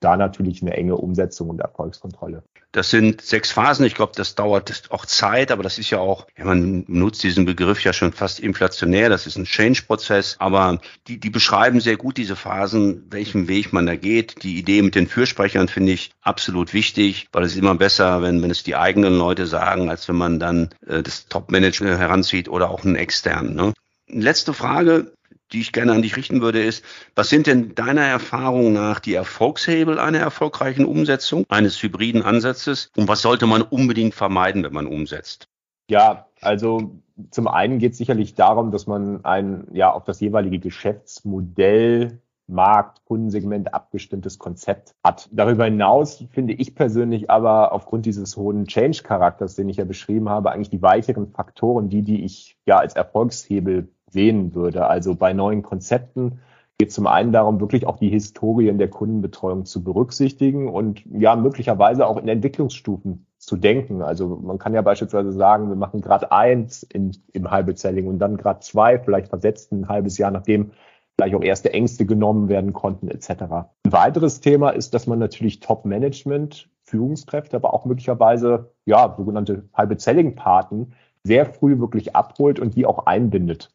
da 0.00 0.16
natürlich 0.16 0.62
eine 0.62 0.74
enge 0.74 0.96
Umsetzung 0.96 1.50
und 1.50 1.60
Erfolgskontrolle. 1.60 2.42
Das 2.72 2.90
sind 2.90 3.20
sechs 3.20 3.52
Phasen. 3.52 3.86
Ich 3.86 3.94
glaube, 3.94 4.14
das 4.16 4.34
dauert 4.34 4.90
auch 4.90 5.06
Zeit, 5.06 5.52
aber 5.52 5.62
das 5.62 5.78
ist 5.78 5.90
ja 5.90 6.00
auch, 6.00 6.26
ja, 6.36 6.44
man 6.44 6.84
nutzt 6.88 7.22
diesen 7.22 7.44
Begriff 7.44 7.84
ja 7.84 7.92
schon 7.92 8.12
fast 8.12 8.40
inflationär. 8.40 9.08
Das 9.08 9.28
ist 9.28 9.36
ein 9.36 9.44
Change-Prozess, 9.44 10.36
aber 10.40 10.80
die, 11.06 11.20
die 11.20 11.30
beschreiben 11.30 11.80
sehr 11.80 11.96
gut 11.96 12.16
diese 12.16 12.34
Phasen, 12.34 13.06
welchen 13.10 13.46
Weg 13.46 13.72
man 13.72 13.86
da 13.86 13.94
geht. 13.94 14.42
Die 14.42 14.58
Idee 14.58 14.82
mit 14.82 14.96
den 14.96 15.06
Fürsprechern 15.06 15.68
finde 15.68 15.92
ich 15.92 16.10
absolut 16.20 16.74
wichtig, 16.74 17.28
weil 17.30 17.44
es 17.44 17.52
ist 17.52 17.58
immer 17.58 17.76
besser, 17.76 18.22
wenn, 18.22 18.42
wenn 18.42 18.50
es 18.50 18.64
die 18.64 18.74
eigenen 18.74 19.16
Leute 19.16 19.46
sagen, 19.46 19.88
als 19.88 20.08
wenn 20.08 20.16
man 20.16 20.40
dann 20.40 20.70
äh, 20.84 21.00
das 21.02 21.28
Top-Management 21.28 21.98
heranzieht 21.98 22.48
oder 22.48 22.70
auch 22.70 22.84
einen 22.84 22.96
externen. 22.96 23.54
Ne? 23.54 23.72
Letzte 24.08 24.52
Frage 24.52 25.12
die 25.52 25.60
ich 25.60 25.72
gerne 25.72 25.92
an 25.92 26.02
dich 26.02 26.16
richten 26.16 26.40
würde, 26.40 26.62
ist, 26.62 26.84
was 27.14 27.28
sind 27.28 27.46
denn 27.46 27.74
deiner 27.74 28.02
Erfahrung 28.02 28.72
nach 28.72 29.00
die 29.00 29.14
Erfolgshebel 29.14 29.98
einer 29.98 30.18
erfolgreichen 30.18 30.84
Umsetzung 30.84 31.44
eines 31.48 31.82
hybriden 31.82 32.22
Ansatzes 32.22 32.90
und 32.96 33.08
was 33.08 33.22
sollte 33.22 33.46
man 33.46 33.62
unbedingt 33.62 34.14
vermeiden, 34.14 34.64
wenn 34.64 34.72
man 34.72 34.86
umsetzt? 34.86 35.48
Ja, 35.90 36.26
also 36.40 36.98
zum 37.30 37.46
einen 37.46 37.78
geht 37.78 37.92
es 37.92 37.98
sicherlich 37.98 38.34
darum, 38.34 38.70
dass 38.70 38.86
man 38.86 39.24
ein 39.24 39.68
ja 39.72 39.92
auf 39.92 40.04
das 40.04 40.20
jeweilige 40.20 40.58
Geschäftsmodell 40.58 42.20
Markt, 42.46 43.04
Kundensegment 43.06 43.72
abgestimmtes 43.72 44.38
Konzept 44.38 44.94
hat. 45.02 45.28
Darüber 45.32 45.64
hinaus 45.64 46.24
finde 46.30 46.52
ich 46.52 46.74
persönlich 46.74 47.30
aber 47.30 47.72
aufgrund 47.72 48.06
dieses 48.06 48.36
hohen 48.36 48.66
Change-Charakters, 48.66 49.54
den 49.54 49.68
ich 49.68 49.78
ja 49.78 49.84
beschrieben 49.84 50.28
habe, 50.28 50.52
eigentlich 50.52 50.70
die 50.70 50.82
weicheren 50.82 51.28
Faktoren, 51.28 51.88
die, 51.88 52.02
die 52.02 52.24
ich 52.24 52.58
ja 52.66 52.78
als 52.78 52.94
Erfolgshebel 52.94 53.88
sehen 54.14 54.54
würde. 54.54 54.86
Also 54.86 55.14
bei 55.14 55.34
neuen 55.34 55.62
Konzepten 55.62 56.40
geht 56.78 56.88
es 56.88 56.94
zum 56.94 57.06
einen 57.06 57.32
darum, 57.32 57.60
wirklich 57.60 57.86
auch 57.86 57.98
die 57.98 58.08
Historien 58.08 58.78
der 58.78 58.88
Kundenbetreuung 58.88 59.66
zu 59.66 59.84
berücksichtigen 59.84 60.68
und 60.68 61.04
ja, 61.06 61.36
möglicherweise 61.36 62.06
auch 62.06 62.16
in 62.16 62.26
Entwicklungsstufen 62.26 63.26
zu 63.38 63.56
denken. 63.56 64.02
Also 64.02 64.40
man 64.42 64.58
kann 64.58 64.74
ja 64.74 64.82
beispielsweise 64.82 65.32
sagen, 65.32 65.68
wir 65.68 65.76
machen 65.76 66.00
Grad 66.00 66.32
eins 66.32 66.82
in, 66.82 67.12
im 67.32 67.52
Hybrid 67.52 67.78
Selling 67.78 68.06
und 68.06 68.18
dann 68.18 68.38
Grad 68.38 68.64
zwei, 68.64 68.98
vielleicht 68.98 69.28
versetzt 69.28 69.70
ein 69.72 69.88
halbes 69.88 70.16
Jahr, 70.16 70.30
nachdem 70.30 70.70
vielleicht 71.16 71.36
auch 71.36 71.42
erste 71.42 71.72
Ängste 71.72 72.06
genommen 72.06 72.48
werden 72.48 72.72
konnten, 72.72 73.08
etc. 73.08 73.30
Ein 73.84 73.92
weiteres 73.92 74.40
Thema 74.40 74.70
ist, 74.70 74.94
dass 74.94 75.06
man 75.06 75.18
natürlich 75.18 75.60
Top-Management, 75.60 76.68
Führungskräfte, 76.82 77.56
aber 77.56 77.72
auch 77.72 77.84
möglicherweise 77.84 78.72
ja 78.84 79.14
sogenannte 79.16 79.68
Hybrid 79.76 80.00
Selling-Paten 80.00 80.92
sehr 81.22 81.46
früh 81.46 81.78
wirklich 81.78 82.14
abholt 82.16 82.60
und 82.60 82.74
die 82.76 82.84
auch 82.84 83.06
einbindet. 83.06 83.73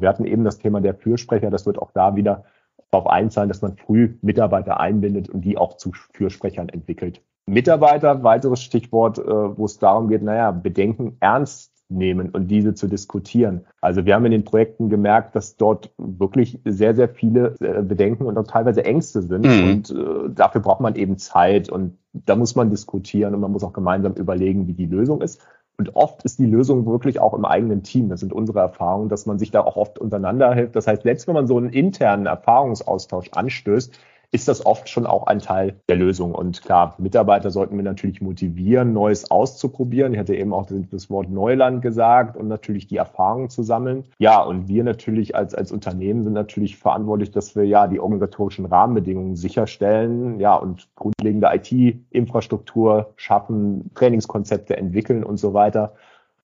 Wir 0.00 0.08
hatten 0.08 0.24
eben 0.24 0.44
das 0.44 0.58
Thema 0.58 0.80
der 0.80 0.94
Fürsprecher, 0.94 1.50
das 1.50 1.66
wird 1.66 1.78
auch 1.78 1.92
da 1.92 2.16
wieder 2.16 2.44
darauf 2.90 3.08
einzahlen, 3.08 3.48
dass 3.48 3.62
man 3.62 3.76
früh 3.76 4.16
Mitarbeiter 4.22 4.80
einbindet 4.80 5.28
und 5.28 5.42
die 5.42 5.58
auch 5.58 5.76
zu 5.76 5.92
Fürsprechern 6.12 6.68
entwickelt. 6.68 7.22
Mitarbeiter, 7.46 8.24
weiteres 8.24 8.62
Stichwort, 8.62 9.18
äh, 9.18 9.24
wo 9.24 9.64
es 9.64 9.78
darum 9.78 10.08
geht, 10.08 10.22
naja, 10.22 10.50
Bedenken 10.50 11.16
ernst 11.20 11.72
nehmen 11.88 12.30
und 12.30 12.48
diese 12.48 12.74
zu 12.74 12.88
diskutieren. 12.88 13.64
Also 13.80 14.04
wir 14.04 14.14
haben 14.14 14.24
in 14.24 14.32
den 14.32 14.44
Projekten 14.44 14.88
gemerkt, 14.88 15.36
dass 15.36 15.56
dort 15.56 15.92
wirklich 15.98 16.58
sehr, 16.64 16.96
sehr 16.96 17.08
viele 17.08 17.54
äh, 17.60 17.82
Bedenken 17.82 18.26
und 18.26 18.36
auch 18.38 18.46
teilweise 18.46 18.84
Ängste 18.84 19.22
sind. 19.22 19.46
Mhm. 19.46 19.70
Und 19.70 19.90
äh, 19.90 20.34
dafür 20.34 20.60
braucht 20.60 20.80
man 20.80 20.96
eben 20.96 21.18
Zeit 21.18 21.68
und 21.68 21.96
da 22.12 22.34
muss 22.34 22.56
man 22.56 22.70
diskutieren 22.70 23.34
und 23.34 23.40
man 23.40 23.52
muss 23.52 23.62
auch 23.62 23.72
gemeinsam 23.72 24.14
überlegen, 24.14 24.66
wie 24.66 24.72
die 24.72 24.86
Lösung 24.86 25.20
ist. 25.20 25.40
Und 25.78 25.94
oft 25.94 26.24
ist 26.24 26.38
die 26.38 26.46
Lösung 26.46 26.86
wirklich 26.86 27.20
auch 27.20 27.34
im 27.34 27.44
eigenen 27.44 27.82
Team. 27.82 28.08
Das 28.08 28.20
sind 28.20 28.32
unsere 28.32 28.60
Erfahrungen, 28.60 29.10
dass 29.10 29.26
man 29.26 29.38
sich 29.38 29.50
da 29.50 29.60
auch 29.60 29.76
oft 29.76 29.98
untereinander 29.98 30.54
hilft. 30.54 30.74
Das 30.74 30.86
heißt, 30.86 31.02
selbst 31.02 31.26
wenn 31.26 31.34
man 31.34 31.46
so 31.46 31.58
einen 31.58 31.68
internen 31.68 32.26
Erfahrungsaustausch 32.26 33.28
anstößt, 33.32 33.98
ist 34.30 34.48
das 34.48 34.64
oft 34.64 34.88
schon 34.88 35.06
auch 35.06 35.26
ein 35.26 35.38
Teil 35.38 35.80
der 35.88 35.96
Lösung. 35.96 36.34
Und 36.34 36.62
klar, 36.62 36.94
Mitarbeiter 36.98 37.50
sollten 37.50 37.76
wir 37.76 37.84
natürlich 37.84 38.20
motivieren, 38.20 38.92
Neues 38.92 39.30
auszuprobieren. 39.30 40.14
Ich 40.14 40.18
hatte 40.18 40.34
eben 40.34 40.52
auch 40.52 40.66
das 40.90 41.10
Wort 41.10 41.30
Neuland 41.30 41.82
gesagt 41.82 42.36
und 42.36 42.48
natürlich 42.48 42.86
die 42.86 42.96
Erfahrungen 42.96 43.48
zu 43.48 43.62
sammeln. 43.62 44.04
Ja, 44.18 44.42
und 44.42 44.68
wir 44.68 44.84
natürlich 44.84 45.34
als, 45.34 45.54
als 45.54 45.72
Unternehmen 45.72 46.24
sind 46.24 46.32
natürlich 46.32 46.76
verantwortlich, 46.76 47.30
dass 47.30 47.56
wir 47.56 47.64
ja 47.64 47.86
die 47.86 48.00
organisatorischen 48.00 48.66
Rahmenbedingungen 48.66 49.36
sicherstellen, 49.36 50.40
ja, 50.40 50.54
und 50.54 50.88
grundlegende 50.94 51.48
IT-Infrastruktur 51.52 53.12
schaffen, 53.16 53.90
Trainingskonzepte 53.94 54.76
entwickeln 54.76 55.24
und 55.24 55.38
so 55.38 55.54
weiter. 55.54 55.94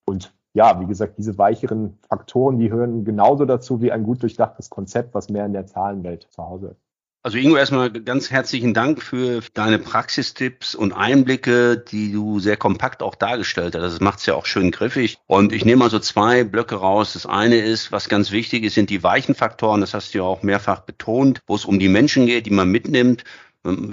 Und 0.05 0.33
ja, 0.55 0.81
wie 0.81 0.87
gesagt, 0.87 1.17
diese 1.19 1.39
weicheren 1.39 1.99
Faktoren, 2.09 2.59
die 2.59 2.71
hören 2.71 3.05
genauso 3.05 3.45
dazu 3.45 3.81
wie 3.81 3.93
ein 3.93 4.05
gut 4.05 4.23
durchdachtes 4.23 4.69
Konzept, 4.71 5.15
was 5.15 5.31
mehr 5.31 5.47
in 5.47 5.53
der 5.53 5.67
Zahlenwelt 5.67 6.29
zu 6.31 6.43
Hause 6.43 6.69
ist. 6.69 6.92
Also 7.25 7.39
Ingo, 7.39 7.57
erstmal 7.57 7.89
ganz 7.93 8.33
herzlichen 8.33 8.75
Dank 8.75 9.01
für 9.01 9.43
deine 9.55 9.79
Praxistipps 9.79 10.75
und 10.75 10.93
Einblicke, 10.93 11.77
die 11.77 12.11
du 12.11 12.41
sehr 12.41 12.57
kompakt 12.57 13.01
auch 13.01 13.15
dargestellt 13.15 13.77
hast. 13.77 13.83
Das 13.83 14.01
macht 14.01 14.19
es 14.19 14.27
ja 14.27 14.35
auch 14.35 14.45
schön 14.45 14.73
griffig. 14.73 15.19
Und 15.29 15.53
ich 15.53 15.65
nehme 15.65 15.85
mal 15.85 15.91
so 15.91 16.01
zwei 16.01 16.43
Blöcke 16.43 16.75
raus. 16.75 17.13
Das 17.13 17.25
eine 17.25 17.59
ist, 17.59 17.93
was 17.93 18.09
ganz 18.09 18.33
wichtig 18.33 18.65
ist, 18.65 18.75
sind 18.75 18.91
die 18.91 19.05
weichen 19.05 19.37
Faktoren. 19.37 19.81
Das 19.81 19.95
hast 19.95 20.13
du 20.13 20.19
ja 20.19 20.25
auch 20.25 20.43
mehrfach 20.43 20.81
betont, 20.81 21.39
wo 21.47 21.55
es 21.55 21.65
um 21.65 21.79
die 21.79 21.89
Menschen 21.89 22.27
geht, 22.27 22.47
die 22.47 22.51
man 22.51 22.69
mitnimmt. 22.69 23.23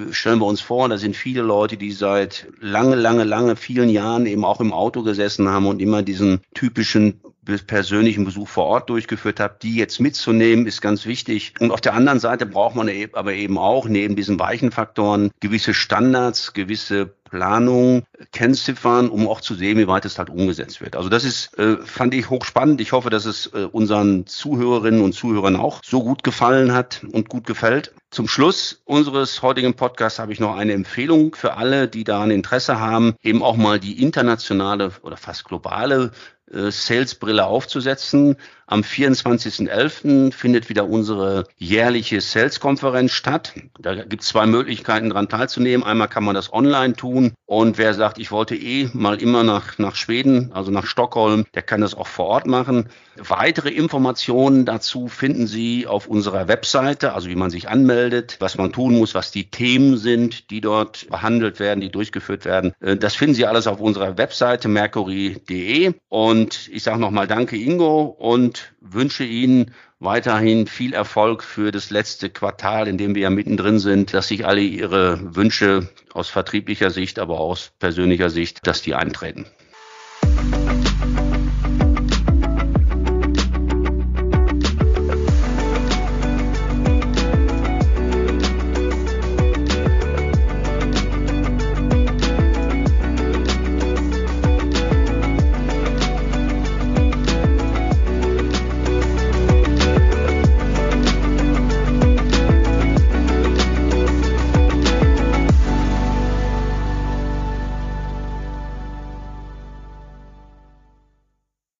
Stellen 0.09 0.39
wir 0.39 0.47
uns 0.47 0.61
vor, 0.61 0.89
da 0.89 0.97
sind 0.97 1.15
viele 1.15 1.43
Leute, 1.43 1.77
die 1.77 1.91
seit 1.91 2.47
lange, 2.59 2.95
lange, 2.95 3.25
lange, 3.25 3.55
vielen 3.55 3.89
Jahren 3.89 4.25
eben 4.25 4.43
auch 4.43 4.59
im 4.59 4.73
Auto 4.73 5.03
gesessen 5.03 5.47
haben 5.49 5.67
und 5.67 5.79
immer 5.83 6.01
diesen 6.01 6.41
typischen 6.55 7.21
persönlichen 7.57 8.25
Besuch 8.25 8.47
vor 8.47 8.65
Ort 8.65 8.89
durchgeführt 8.89 9.39
habe, 9.39 9.57
die 9.61 9.75
jetzt 9.75 9.99
mitzunehmen, 9.99 10.67
ist 10.67 10.81
ganz 10.81 11.05
wichtig. 11.05 11.53
Und 11.59 11.71
auf 11.71 11.81
der 11.81 11.93
anderen 11.93 12.19
Seite 12.19 12.45
braucht 12.45 12.75
man 12.75 12.87
e-, 12.87 13.09
aber 13.13 13.33
eben 13.33 13.57
auch 13.57 13.87
neben 13.87 14.15
diesen 14.15 14.39
weichen 14.39 14.71
Faktoren 14.71 15.31
gewisse 15.39 15.73
Standards, 15.73 16.53
gewisse 16.53 17.13
Planung 17.29 18.03
kennziffern, 18.31 19.09
um 19.09 19.27
auch 19.27 19.41
zu 19.41 19.53
sehen, 19.53 19.77
wie 19.77 19.87
weit 19.87 20.05
es 20.05 20.17
halt 20.17 20.29
umgesetzt 20.29 20.81
wird. 20.81 20.95
Also 20.95 21.09
das 21.09 21.23
ist, 21.23 21.57
äh, 21.57 21.77
fand 21.77 22.13
ich 22.13 22.29
hochspannend. 22.29 22.81
Ich 22.81 22.91
hoffe, 22.91 23.09
dass 23.09 23.25
es 23.25 23.47
äh, 23.53 23.65
unseren 23.71 24.25
Zuhörerinnen 24.25 25.01
und 25.01 25.13
Zuhörern 25.13 25.55
auch 25.55 25.81
so 25.83 26.03
gut 26.03 26.23
gefallen 26.23 26.73
hat 26.73 27.05
und 27.11 27.29
gut 27.29 27.45
gefällt. 27.45 27.93
Zum 28.11 28.27
Schluss 28.27 28.81
unseres 28.85 29.43
heutigen 29.43 29.75
Podcasts 29.75 30.17
habe 30.17 30.33
ich 30.33 30.39
noch 30.39 30.55
eine 30.55 30.73
Empfehlung 30.73 31.35
für 31.35 31.57
alle, 31.57 31.87
die 31.87 32.03
daran 32.03 32.31
Interesse 32.31 32.79
haben, 32.79 33.13
eben 33.21 33.43
auch 33.43 33.55
mal 33.55 33.79
die 33.79 34.01
internationale 34.01 34.91
oder 35.03 35.15
fast 35.15 35.45
globale 35.45 36.11
äh, 36.51 36.71
Salesbrille 36.71 37.45
aufzusetzen. 37.45 38.35
Am 38.67 38.81
24.11. 38.81 40.31
findet 40.31 40.69
wieder 40.69 40.87
unsere 40.87 41.45
jährliche 41.57 42.21
Sales-Konferenz 42.21 43.11
statt. 43.11 43.53
Da 43.79 43.95
gibt 43.95 44.21
es 44.21 44.29
zwei 44.29 44.45
Möglichkeiten, 44.45 45.09
daran 45.09 45.27
teilzunehmen. 45.27 45.83
Einmal 45.83 46.07
kann 46.07 46.23
man 46.23 46.35
das 46.35 46.53
online 46.53 46.93
tun 46.93 47.33
und 47.49 47.79
wer 47.79 47.95
sagt, 47.95 48.19
ich 48.19 48.31
wollte 48.31 48.55
eh 48.55 48.91
mal 48.93 49.19
immer 49.19 49.43
nach, 49.43 49.79
nach 49.79 49.95
Schweden, 49.95 50.51
also 50.53 50.69
nach 50.69 50.85
Stockholm, 50.85 51.45
der 51.55 51.63
kann 51.63 51.81
das 51.81 51.95
auch 51.95 52.05
vor 52.05 52.27
Ort 52.27 52.45
machen. 52.45 52.89
Weitere 53.17 53.69
Informationen 53.69 54.65
dazu 54.65 55.07
finden 55.07 55.47
Sie 55.47 55.87
auf 55.87 56.05
unserer 56.05 56.47
Webseite, 56.47 57.13
also 57.13 57.27
wie 57.27 57.35
man 57.35 57.49
sich 57.49 57.67
anmeldet, 57.67 58.37
was 58.39 58.57
man 58.59 58.71
tun 58.71 58.99
muss, 58.99 59.15
was 59.15 59.31
die 59.31 59.49
Themen 59.49 59.97
sind, 59.97 60.51
die 60.51 60.61
dort 60.61 61.09
behandelt 61.09 61.59
werden, 61.59 61.81
die 61.81 61.89
durchgeführt 61.89 62.45
werden. 62.45 62.73
Äh, 62.81 62.97
das 62.97 63.15
finden 63.15 63.33
Sie 63.33 63.47
alles 63.47 63.65
auf 63.65 63.79
unserer 63.79 64.19
Webseite 64.19 64.67
mercury.de 64.67 65.93
und 66.07 66.38
Und 66.39 66.69
ich 66.71 66.83
sage 66.83 67.01
nochmal 67.01 67.27
Danke, 67.27 67.57
Ingo, 67.57 68.03
und 68.03 68.71
wünsche 68.79 69.25
Ihnen 69.25 69.73
weiterhin 69.99 70.67
viel 70.67 70.93
Erfolg 70.93 71.43
für 71.43 71.73
das 71.73 71.89
letzte 71.89 72.29
Quartal, 72.29 72.87
in 72.87 72.97
dem 72.97 73.13
wir 73.13 73.23
ja 73.23 73.29
mittendrin 73.29 73.77
sind, 73.77 74.13
dass 74.13 74.29
sich 74.29 74.45
alle 74.45 74.61
Ihre 74.61 75.35
Wünsche 75.35 75.89
aus 76.13 76.29
vertrieblicher 76.29 76.91
Sicht, 76.91 77.19
aber 77.19 77.41
auch 77.41 77.49
aus 77.49 77.71
persönlicher 77.77 78.29
Sicht, 78.29 78.65
dass 78.65 78.81
die 78.81 78.95
eintreten. 78.95 79.47